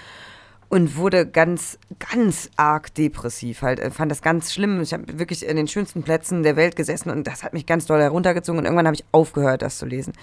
[0.69, 3.79] und wurde ganz, ganz arg depressiv halt.
[3.79, 4.81] äh, Fand das ganz schlimm.
[4.81, 7.85] Ich habe wirklich in den schönsten Plätzen der Welt gesessen und das hat mich ganz
[7.85, 10.13] doll heruntergezogen und irgendwann habe ich aufgehört, das zu lesen.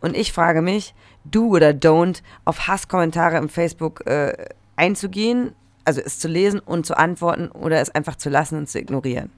[0.00, 0.94] Und ich frage mich,
[1.24, 4.32] do oder don't, auf Hasskommentare im Facebook äh,
[4.76, 5.52] einzugehen,
[5.84, 9.30] also es zu lesen und zu antworten oder es einfach zu lassen und zu ignorieren.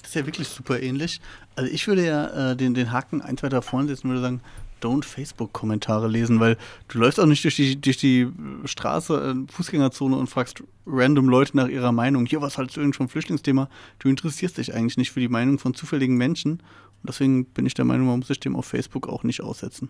[0.00, 1.20] Das ist ja wirklich super ähnlich.
[1.54, 4.40] Also ich würde ja äh, den, den Haken eins weiter vorne setzen und würde sagen,
[4.82, 6.56] don't Facebook-Kommentare lesen, weil
[6.88, 8.28] du läufst auch nicht durch die, durch die
[8.64, 12.26] Straße, äh, Fußgängerzone und fragst random Leute nach ihrer Meinung.
[12.26, 13.68] Hier, was haltest du eigentlich vom Flüchtlingsthema?
[13.98, 16.52] Du interessierst dich eigentlich nicht für die Meinung von zufälligen Menschen.
[16.52, 19.88] Und deswegen bin ich der Meinung, man muss sich dem auf Facebook auch nicht aussetzen.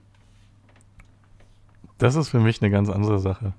[1.99, 3.55] Das ist für mich eine ganz andere Sache.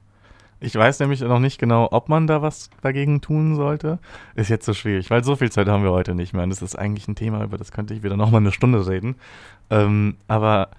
[0.59, 3.99] Ich weiß nämlich noch nicht genau, ob man da was dagegen tun sollte.
[4.35, 6.43] Ist jetzt so schwierig, weil so viel Zeit haben wir heute nicht mehr.
[6.43, 8.87] Und das ist eigentlich ein Thema, über das könnte ich wieder noch mal eine Stunde
[8.87, 9.15] reden.
[9.69, 10.69] Ähm, aber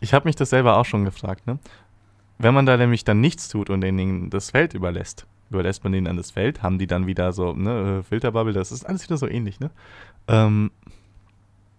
[0.00, 1.46] ich habe mich das selber auch schon gefragt.
[1.46, 1.58] Ne?
[2.38, 6.06] Wenn man da nämlich dann nichts tut und denen das Feld überlässt, überlässt man denen
[6.06, 9.16] dann das Feld, haben die dann wieder so, ne, äh, Filterbubble, das ist alles wieder
[9.16, 9.70] so ähnlich, ne?
[10.28, 10.70] Ähm,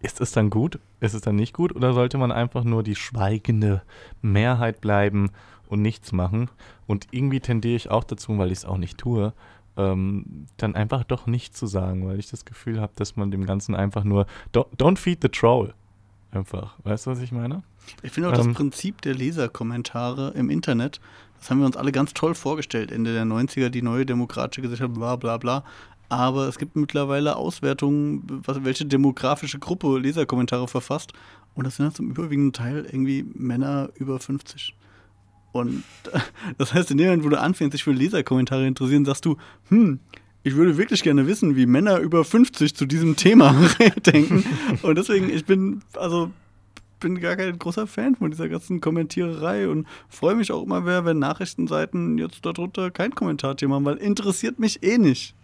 [0.02, 0.80] ist es dann gut?
[1.02, 1.76] Ist es dann nicht gut?
[1.76, 3.82] Oder sollte man einfach nur die schweigende
[4.22, 5.32] Mehrheit bleiben
[5.68, 6.50] und nichts machen?
[6.88, 9.34] Und irgendwie tendiere ich auch dazu, weil ich es auch nicht tue,
[9.78, 13.46] ähm, dann einfach doch nichts zu sagen, weil ich das Gefühl habe, dass man dem
[13.46, 15.74] Ganzen einfach nur don't, don't feed the troll.
[16.32, 16.76] Einfach.
[16.84, 17.64] Weißt du, was ich meine?
[18.04, 18.46] Ich finde auch Ähm.
[18.48, 21.00] das Prinzip der Leserkommentare im Internet,
[21.40, 24.94] das haben wir uns alle ganz toll vorgestellt, Ende der 90er, die neue demokratische Gesellschaft,
[24.94, 25.64] bla bla bla.
[26.10, 31.14] Aber es gibt mittlerweile Auswertungen, was, welche demografische Gruppe Leserkommentare verfasst.
[31.56, 34.76] Und das sind dann zum überwiegenden Teil irgendwie Männer über 50.
[35.52, 35.84] Und
[36.58, 39.38] das heißt, in dem Moment, wo du anfängst, dich für Leserkommentare interessieren, sagst du,
[39.70, 40.00] hm,
[40.50, 43.54] ich würde wirklich gerne wissen, wie Männer über 50 zu diesem Thema
[44.06, 44.44] denken.
[44.82, 46.32] Und deswegen, ich bin, also
[47.00, 51.06] bin gar kein großer Fan von dieser ganzen Kommentiererei und freue mich auch immer, wer,
[51.06, 55.36] wenn Nachrichtenseiten jetzt darunter kein Kommentarthema haben, weil interessiert mich eh nicht.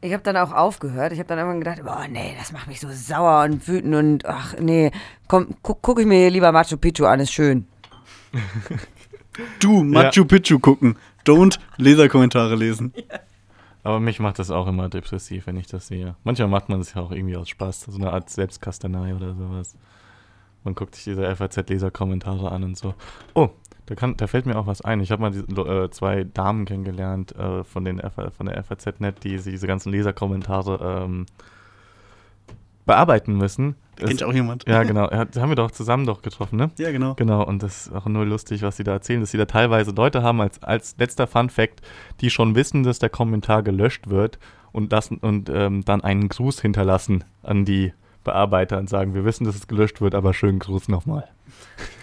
[0.00, 1.12] Ich habe dann auch aufgehört.
[1.12, 4.24] Ich habe dann irgendwann gedacht, boah, nee, das macht mich so sauer und wütend und
[4.24, 4.90] ach nee,
[5.28, 7.66] komm, guck, guck ich mir hier lieber Machu Picchu an, ist schön.
[9.60, 10.96] Du, Machu Picchu gucken.
[11.26, 12.94] Don't Leserkommentare lesen.
[13.86, 16.16] Aber mich macht das auch immer depressiv, wenn ich das sehe.
[16.24, 19.76] Manchmal macht man es ja auch irgendwie aus Spaß, so eine Art Selbstkastanei oder sowas.
[20.64, 22.94] Man guckt sich diese FAZ-Leser-Kommentare an und so.
[23.34, 23.50] Oh,
[23.86, 24.98] da, kann, da fällt mir auch was ein.
[24.98, 28.02] Ich habe mal die, äh, zwei Damen kennengelernt äh, von, den
[28.36, 31.26] von der FAZ-Net, die diese ganzen Leserkommentare ähm,
[32.86, 33.74] bearbeiten müssen.
[33.96, 34.66] Kennt auch jemand.
[34.68, 35.10] Ja, genau.
[35.10, 36.70] Ja, haben wir doch zusammen doch getroffen, ne?
[36.78, 37.14] Ja, genau.
[37.14, 39.90] Genau, und das ist auch nur lustig, was sie da erzählen, dass sie da teilweise
[39.92, 41.80] Leute haben, als, als letzter Fun-Fact,
[42.20, 44.38] die schon wissen, dass der Kommentar gelöscht wird
[44.72, 49.44] und, das, und ähm, dann einen Gruß hinterlassen an die Bearbeiter und sagen, wir wissen,
[49.44, 51.28] dass es gelöscht wird, aber schönen Gruß nochmal.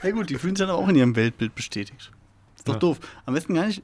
[0.02, 2.12] Ja gut, die fühlen sich dann auch in ihrem Weltbild bestätigt.
[2.56, 2.80] Ist doch Ja.
[2.80, 3.00] doof.
[3.26, 3.84] Am besten gar nicht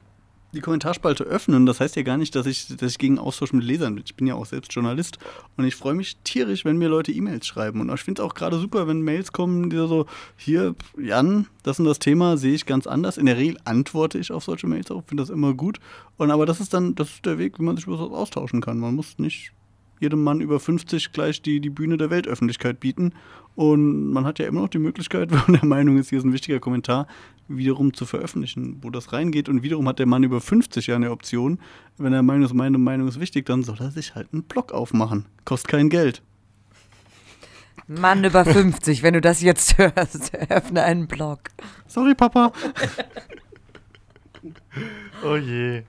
[0.53, 1.65] die Kommentarspalte öffnen.
[1.65, 4.03] Das heißt ja gar nicht, dass ich, dass ich gegen Austausch mit Lesern bin.
[4.05, 5.19] Ich bin ja auch selbst Journalist
[5.57, 7.81] und ich freue mich tierisch, wenn mir Leute E-Mails schreiben.
[7.81, 11.79] Und ich finde es auch gerade super, wenn Mails kommen, die so, hier, Jan, das
[11.79, 13.17] und das Thema sehe ich ganz anders.
[13.17, 15.79] In der Regel antworte ich auf solche Mails auch, finde das immer gut.
[16.17, 18.61] Und aber das ist dann, das ist der Weg, wie man sich über sowas austauschen
[18.61, 18.79] kann.
[18.79, 19.53] Man muss nicht
[19.99, 23.13] jedem Mann über 50 gleich die, die Bühne der Weltöffentlichkeit bieten.
[23.55, 26.25] Und man hat ja immer noch die Möglichkeit, wenn man der Meinung ist, hier ist
[26.25, 27.07] ein wichtiger Kommentar,
[27.49, 29.49] wiederum zu veröffentlichen, wo das reingeht.
[29.49, 31.59] Und wiederum hat der Mann über 50 ja eine Option.
[31.97, 34.71] Wenn er Meinung ist, meine Meinung ist wichtig, dann soll er sich halt einen Blog
[34.71, 35.25] aufmachen.
[35.45, 36.21] Kostet kein Geld.
[37.87, 41.39] Mann über 50, wenn du das jetzt hörst, öffne einen Blog.
[41.87, 42.53] Sorry, Papa.
[45.21, 45.83] Oh je.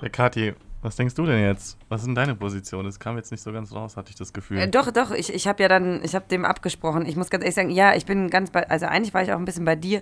[0.00, 1.76] Ja, Kathi, was denkst du denn jetzt?
[1.88, 2.84] Was ist denn deine Position?
[2.86, 4.58] Das kam jetzt nicht so ganz raus, hatte ich das Gefühl.
[4.58, 7.04] Äh, doch, doch, ich, ich habe ja dann, ich habe dem abgesprochen.
[7.04, 9.38] Ich muss ganz ehrlich sagen, ja, ich bin ganz bei, also eigentlich war ich auch
[9.38, 10.00] ein bisschen bei dir.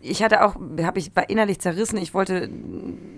[0.00, 1.96] Ich hatte auch, habe ich war innerlich zerrissen.
[1.96, 2.50] Ich wollte,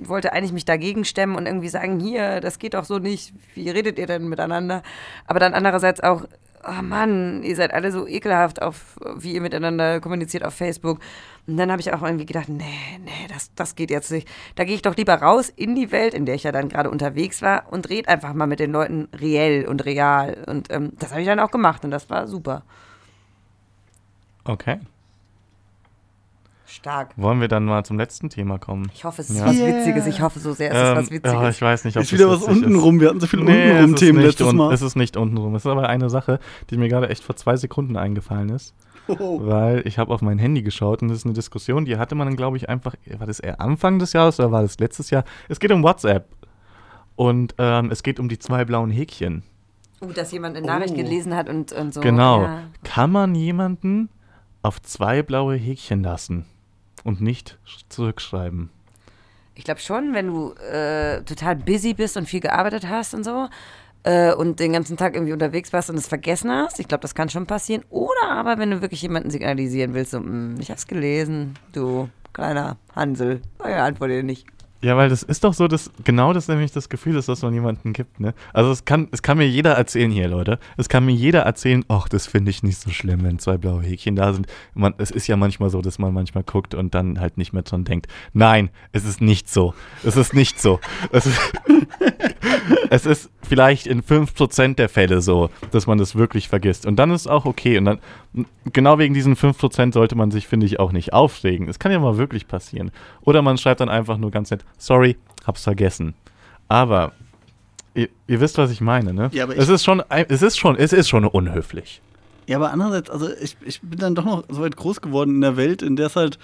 [0.03, 3.35] wollte eigentlich mich dagegen stemmen und irgendwie sagen, hier, das geht doch so nicht.
[3.55, 4.83] Wie redet ihr denn miteinander?
[5.27, 6.27] Aber dann andererseits auch,
[6.67, 11.01] oh Mann, ihr seid alle so ekelhaft auf, wie ihr miteinander kommuniziert auf Facebook.
[11.47, 14.29] Und dann habe ich auch irgendwie gedacht, nee, nee, das, das geht jetzt nicht.
[14.55, 16.91] Da gehe ich doch lieber raus in die Welt, in der ich ja dann gerade
[16.91, 20.45] unterwegs war und red einfach mal mit den Leuten reell und real.
[20.47, 22.63] Und ähm, das habe ich dann auch gemacht und das war super.
[24.45, 24.79] Okay.
[26.71, 27.11] Stark.
[27.17, 28.91] Wollen wir dann mal zum letzten Thema kommen?
[28.95, 29.47] Ich hoffe, es ist Ja.
[29.47, 30.07] was Witziges.
[30.07, 31.33] Ich hoffe so sehr, es ist was Ähm, Witziges.
[31.33, 32.63] ja, ich weiß nicht, ob Ist das wieder was witzig ist.
[32.67, 33.01] untenrum.
[33.01, 34.73] Wir hatten so viele Nee, es ist untenrum-Themen nicht letztes un- Mal.
[34.75, 35.55] Es ist nicht untenrum.
[35.55, 36.39] Es ist aber eine Sache,
[36.71, 38.75] die mir gerade echt vor zwei Sekunden eingefallen ist.
[39.09, 39.41] Oh.
[39.43, 42.29] Weil ich habe auf mein Handy geschaut und das ist eine Diskussion, die hatte man
[42.29, 45.25] dann, glaube ich, einfach, war das eher Anfang des Jahres oder war das letztes Jahr?
[45.49, 46.29] Es geht um WhatsApp.
[47.17, 49.43] Und ähm, es geht um die zwei blauen Häkchen.
[50.01, 50.97] uh, dass jemand eine Nachricht Oh.
[50.97, 52.01] gelesen hat und, und so.
[52.01, 52.43] genau.
[52.45, 52.61] Ja.
[52.85, 54.09] Kann man jemanden
[54.63, 56.47] auf zwei blaue Häkchen lassen
[57.05, 58.71] und nicht sch- zurückschreiben?
[59.55, 63.49] Ich glaube schon, wenn du äh, total busy bist und viel gearbeitet hast und so
[64.05, 67.15] äh, und den ganzen Tag irgendwie unterwegs warst und es vergessen hast, ich glaube, das
[67.15, 67.85] kann schon passieren.
[67.91, 72.77] Oder aber, wenn du wirklich jemanden signalisieren willst, so, "Mm, ich hab's gelesen, du kleiner
[72.95, 74.47] Hansel, naja, antworte dir nicht.
[74.83, 77.53] Ja, weil das ist doch so, dass genau das nämlich das Gefühl ist, dass man
[77.53, 78.33] jemanden gibt, ne?
[78.55, 80.59] Also es kann, es kann mir jeder erzählen hier, Leute.
[80.79, 83.83] Es kann mir jeder erzählen, ach, das finde ich nicht so schlimm, wenn zwei blaue
[83.83, 84.47] Häkchen da sind.
[84.73, 87.63] Man, es ist ja manchmal so, dass man manchmal guckt und dann halt nicht mehr
[87.63, 88.07] dran denkt.
[88.33, 89.75] Nein, es ist nicht so.
[90.03, 90.81] Es ist nicht so.
[91.13, 91.39] Es ist,
[92.93, 96.85] es ist vielleicht in 5% der Fälle so, dass man das wirklich vergisst.
[96.87, 97.79] Und dann ist es auch okay.
[97.79, 97.99] Und dann,
[98.73, 101.69] genau wegen diesen 5% sollte man sich, finde ich, auch nicht aufregen.
[101.69, 102.91] Es kann ja mal wirklich passieren.
[103.23, 105.17] Oder man schreibt dann einfach nur ganz nett, sorry,
[105.47, 106.15] hab's vergessen.
[106.69, 107.13] Aber
[107.95, 109.31] ihr, ihr wisst, was ich meine, ne?
[109.33, 112.03] Ja, aber ich- es ist schon, es ist schon, es ist schon unhöflich.
[112.49, 115.41] Ja, aber andererseits, also ich, ich bin dann doch noch so weit groß geworden in
[115.41, 116.39] der Welt, in der es halt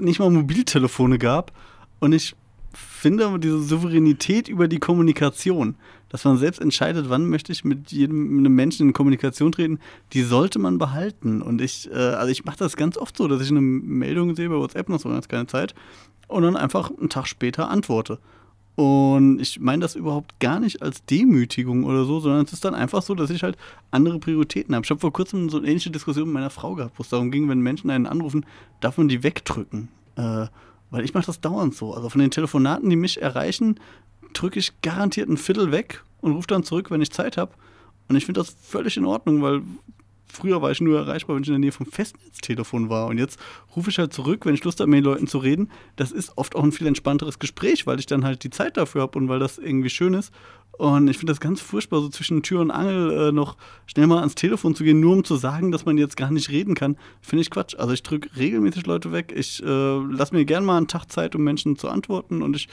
[0.00, 1.50] nicht mal Mobiltelefone gab.
[1.98, 2.36] Und ich
[2.74, 5.76] finde diese Souveränität über die Kommunikation,
[6.08, 9.80] dass man selbst entscheidet, wann möchte ich mit jedem mit einem Menschen in Kommunikation treten,
[10.12, 11.42] die sollte man behalten.
[11.42, 14.48] Und ich, äh, also ich mache das ganz oft so, dass ich eine Meldung sehe
[14.48, 15.74] bei WhatsApp, noch so ganz keine Zeit,
[16.28, 18.18] und dann einfach einen Tag später antworte.
[18.76, 22.74] Und ich meine das überhaupt gar nicht als Demütigung oder so, sondern es ist dann
[22.74, 23.56] einfach so, dass ich halt
[23.92, 24.84] andere Prioritäten habe.
[24.84, 27.30] Ich habe vor kurzem so eine ähnliche Diskussion mit meiner Frau gehabt, wo es darum
[27.30, 28.44] ging, wenn Menschen einen anrufen,
[28.80, 29.88] darf man die wegdrücken.
[30.16, 30.46] Äh,
[30.94, 31.92] weil ich mache das dauernd so.
[31.92, 33.80] Also von den Telefonaten, die mich erreichen,
[34.32, 37.52] drücke ich garantiert ein Viertel weg und rufe dann zurück, wenn ich Zeit habe.
[38.08, 39.62] Und ich finde das völlig in Ordnung, weil
[40.34, 43.06] früher war ich nur erreichbar, wenn ich in der Nähe vom Festnetztelefon war.
[43.06, 43.38] Und jetzt
[43.74, 45.70] rufe ich halt zurück, wenn ich Lust habe, mit den Leuten zu reden.
[45.96, 49.02] Das ist oft auch ein viel entspannteres Gespräch, weil ich dann halt die Zeit dafür
[49.02, 50.32] habe und weil das irgendwie schön ist.
[50.76, 53.56] Und ich finde das ganz furchtbar, so zwischen Tür und Angel äh, noch
[53.86, 56.50] schnell mal ans Telefon zu gehen, nur um zu sagen, dass man jetzt gar nicht
[56.50, 56.96] reden kann.
[57.20, 57.76] Finde ich Quatsch.
[57.76, 59.32] Also ich drücke regelmäßig Leute weg.
[59.36, 62.42] Ich äh, lasse mir gerne mal einen Tag Zeit, um Menschen zu antworten.
[62.42, 62.68] Und ich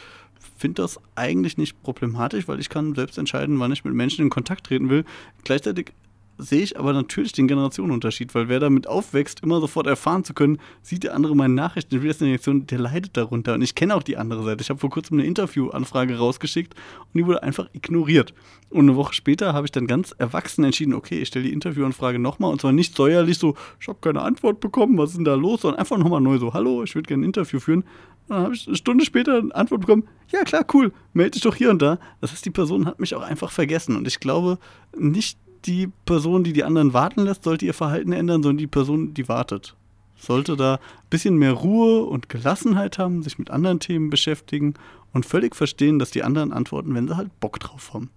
[0.57, 4.29] finde das eigentlich nicht problematisch, weil ich kann selbst entscheiden, wann ich mit Menschen in
[4.29, 5.05] Kontakt treten will.
[5.43, 5.93] Gleichzeitig
[6.41, 10.57] sehe ich aber natürlich den Generationenunterschied, weil wer damit aufwächst, immer sofort erfahren zu können,
[10.81, 13.53] sieht der andere meine Nachrichten, das eine Reaktion, der leidet darunter.
[13.53, 14.61] Und ich kenne auch die andere Seite.
[14.61, 18.33] Ich habe vor kurzem eine Interviewanfrage rausgeschickt und die wurde einfach ignoriert.
[18.71, 22.17] Und eine Woche später habe ich dann ganz erwachsen entschieden, okay, ich stelle die Interviewanfrage
[22.17, 25.35] nochmal und zwar nicht säuerlich so, ich habe keine Antwort bekommen, was ist denn da
[25.35, 27.81] los, sondern einfach nochmal neu so, hallo, ich würde gerne ein Interview führen.
[27.81, 31.41] Und dann habe ich eine Stunde später eine Antwort bekommen, ja klar, cool, melde dich
[31.41, 31.99] doch hier und da.
[32.21, 34.57] Das heißt, die Person hat mich auch einfach vergessen und ich glaube,
[34.97, 39.13] nicht die Person, die die anderen warten lässt, sollte ihr Verhalten ändern, sondern die Person,
[39.13, 39.75] die wartet.
[40.17, 44.75] Sollte da ein bisschen mehr Ruhe und Gelassenheit haben, sich mit anderen Themen beschäftigen
[45.13, 48.09] und völlig verstehen, dass die anderen antworten, wenn sie halt Bock drauf haben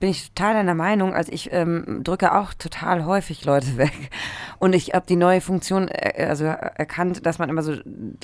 [0.00, 1.14] bin ich total deiner Meinung.
[1.14, 4.10] Also ich ähm, drücke auch total häufig Leute weg.
[4.58, 7.74] Und ich habe die neue Funktion äh, also erkannt, dass man immer so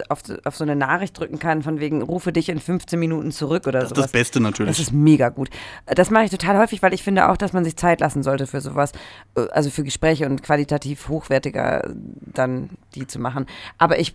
[0.09, 3.66] auf, auf, so eine Nachricht drücken kann, von wegen, rufe dich in 15 Minuten zurück
[3.66, 3.95] oder so.
[3.95, 4.77] Das ist das Beste natürlich.
[4.77, 5.51] Das ist mega gut.
[5.87, 8.47] Das mache ich total häufig, weil ich finde auch, dass man sich Zeit lassen sollte
[8.47, 8.93] für sowas.
[9.37, 13.47] Äh, also für Gespräche und qualitativ hochwertiger dann die zu machen.
[13.79, 14.14] Aber ich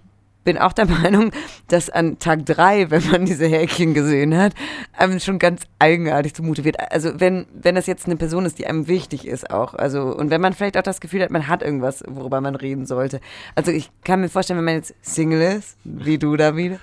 [0.50, 1.32] bin auch der Meinung,
[1.68, 4.56] dass an Tag drei, wenn man diese Häkchen gesehen hat,
[4.98, 6.80] einem schon ganz eigenartig zumute wird.
[6.92, 9.76] Also wenn, wenn das jetzt eine Person ist, die einem wichtig ist auch.
[9.76, 12.88] Also, und wenn man vielleicht auch das Gefühl hat, man hat irgendwas, worüber man reden
[12.88, 13.22] sollte.
[13.54, 16.80] Also ich kann mir vorstellen, wenn man jetzt Single ist, wie du da wieder.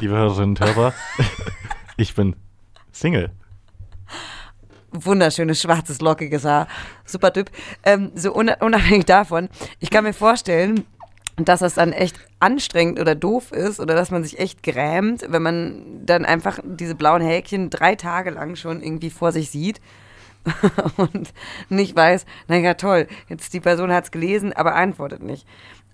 [0.00, 0.92] Liebe Hörerinnen und Hörer,
[1.96, 2.34] ich bin
[2.90, 3.30] Single
[4.94, 6.68] wunderschönes, schwarzes, lockiges Haar.
[7.04, 7.50] Super Typ.
[7.82, 9.48] Ähm, so unabhängig davon,
[9.80, 10.84] ich kann mir vorstellen,
[11.36, 15.42] dass das dann echt anstrengend oder doof ist oder dass man sich echt grämt, wenn
[15.42, 19.80] man dann einfach diese blauen Häkchen drei Tage lang schon irgendwie vor sich sieht
[20.96, 21.32] und
[21.68, 25.46] nicht weiß, naja toll, jetzt die Person hat es gelesen, aber antwortet nicht.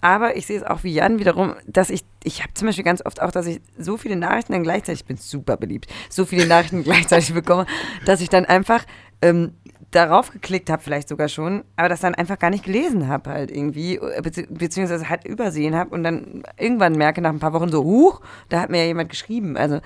[0.03, 3.05] Aber ich sehe es auch wie Jan wiederum, dass ich, ich habe zum Beispiel ganz
[3.05, 6.47] oft auch, dass ich so viele Nachrichten dann gleichzeitig, ich bin super beliebt, so viele
[6.47, 7.66] Nachrichten gleichzeitig bekomme,
[8.07, 8.84] dass ich dann einfach
[9.20, 9.53] ähm,
[9.91, 13.51] darauf geklickt habe, vielleicht sogar schon, aber das dann einfach gar nicht gelesen habe, halt
[13.51, 17.82] irgendwie, bezieh beziehungsweise halt übersehen habe und dann irgendwann merke nach ein paar Wochen so,
[17.82, 19.57] huch, da hat mir ja jemand geschrieben.
[19.57, 19.80] Also,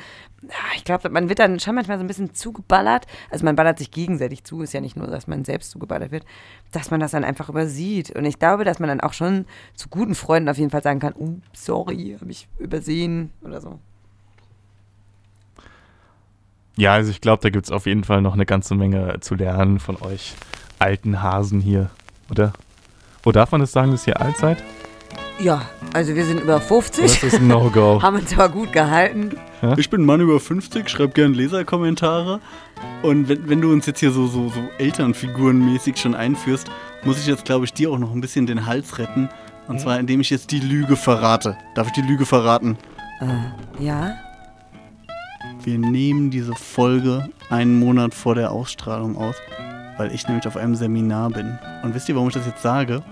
[0.76, 3.06] ich glaube, man wird dann schon manchmal so ein bisschen zugeballert.
[3.30, 6.26] Also, man ballert sich gegenseitig zu, ist ja nicht nur, dass man selbst zugeballert wird,
[6.70, 8.10] dass man das dann einfach übersieht.
[8.10, 11.00] Und ich glaube, dass man dann auch schon zu guten Freunden auf jeden Fall sagen
[11.00, 13.78] kann, oh, sorry, habe ich übersehen oder so.
[16.76, 19.34] Ja, also ich glaube, da gibt es auf jeden Fall noch eine ganze Menge zu
[19.34, 20.34] lernen von euch
[20.78, 21.90] alten Hasen hier,
[22.30, 22.52] oder?
[23.22, 24.62] Wo darf man das sagen, dass ihr alt seid?
[25.38, 25.62] Ja,
[25.92, 27.04] also wir sind über 50.
[27.04, 28.00] Das ist ein No-Go.
[28.02, 29.36] haben uns aber gut gehalten.
[29.62, 29.76] Ja?
[29.76, 32.40] Ich bin ein Mann über 50, schreib gerne Leserkommentare.
[33.02, 36.70] Und wenn, wenn du uns jetzt hier so, so, so Elternfigurenmäßig schon einführst,
[37.04, 39.28] muss ich jetzt, glaube ich, dir auch noch ein bisschen den Hals retten.
[39.66, 41.56] Und zwar, indem ich jetzt die Lüge verrate.
[41.74, 42.76] Darf ich die Lüge verraten?
[43.20, 44.14] Äh, ja.
[45.64, 49.36] Wir nehmen diese Folge einen Monat vor der Ausstrahlung aus,
[49.96, 51.58] weil ich nämlich auf einem Seminar bin.
[51.82, 53.02] Und wisst ihr, warum ich das jetzt sage?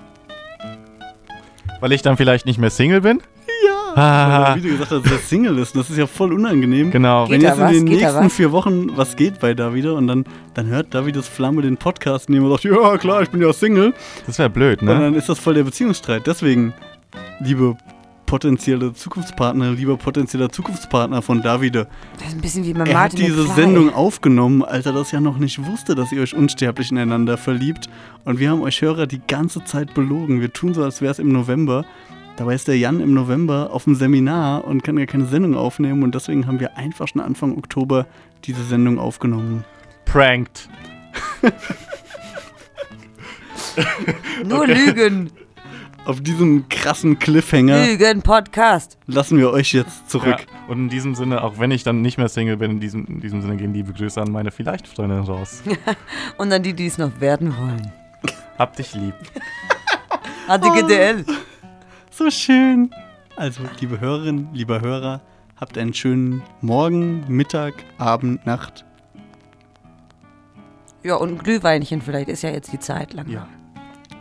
[1.81, 3.23] Weil ich dann vielleicht nicht mehr Single bin?
[3.67, 3.95] Ja.
[3.95, 4.51] Ah.
[4.51, 5.75] Weil, wie du gesagt hast, dass er Single ist.
[5.75, 6.91] Das ist ja voll unangenehm.
[6.91, 7.27] Genau.
[7.31, 10.67] Wenn jetzt in den Geht nächsten vier Wochen was geht bei Davide und dann, dann
[10.67, 13.95] hört Davides Flamme den Podcast und jemand sagt, ja klar, ich bin ja Single.
[14.27, 14.93] Das wäre blöd, ne?
[14.93, 16.27] Und dann ist das voll der Beziehungsstreit.
[16.27, 16.75] Deswegen,
[17.41, 17.79] liebe
[18.33, 21.87] potenzielle Zukunftspartner, lieber potenzieller Zukunftspartner von Davide.
[22.17, 25.13] Das ist ein bisschen wie bei er Martin hat diese Sendung aufgenommen, als er das
[25.13, 27.91] ja noch nicht wusste, dass ihr euch unsterblich ineinander verliebt.
[28.25, 30.41] Und wir haben euch Hörer die ganze Zeit belogen.
[30.41, 31.85] Wir tun so, als wäre es im November.
[32.39, 36.03] Dabei ist der Jan im November auf dem Seminar und kann ja keine Sendung aufnehmen.
[36.03, 38.07] Und deswegen haben wir einfach schon Anfang Oktober
[38.45, 39.63] diese Sendung aufgenommen.
[40.07, 40.71] Pranked.
[44.43, 44.73] Nur okay.
[44.73, 45.31] Lügen
[46.05, 50.41] auf diesem krassen Cliffhanger Lügen Podcast lassen wir euch jetzt zurück.
[50.41, 53.07] Ja, und in diesem Sinne, auch wenn ich dann nicht mehr Single bin, in diesem,
[53.07, 55.63] in diesem Sinne gehen liebe Grüße an meine vielleicht Freundin raus.
[56.39, 57.93] und an die, die es noch werden wollen.
[58.59, 59.15] Hab dich lieb.
[60.49, 61.25] ADGDL.
[61.29, 61.33] Oh,
[62.11, 62.91] so schön.
[63.37, 65.21] Also, liebe Hörerinnen, lieber Hörer,
[65.57, 68.85] habt einen schönen Morgen, Mittag, Abend, Nacht.
[71.05, 73.29] Ja, und ein Glühweinchen vielleicht ist ja jetzt die Zeit lang.
[73.29, 73.49] Ja.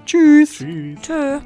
[0.05, 0.57] Tschüss.
[0.59, 1.01] Tschüss.
[1.01, 1.39] Tschö.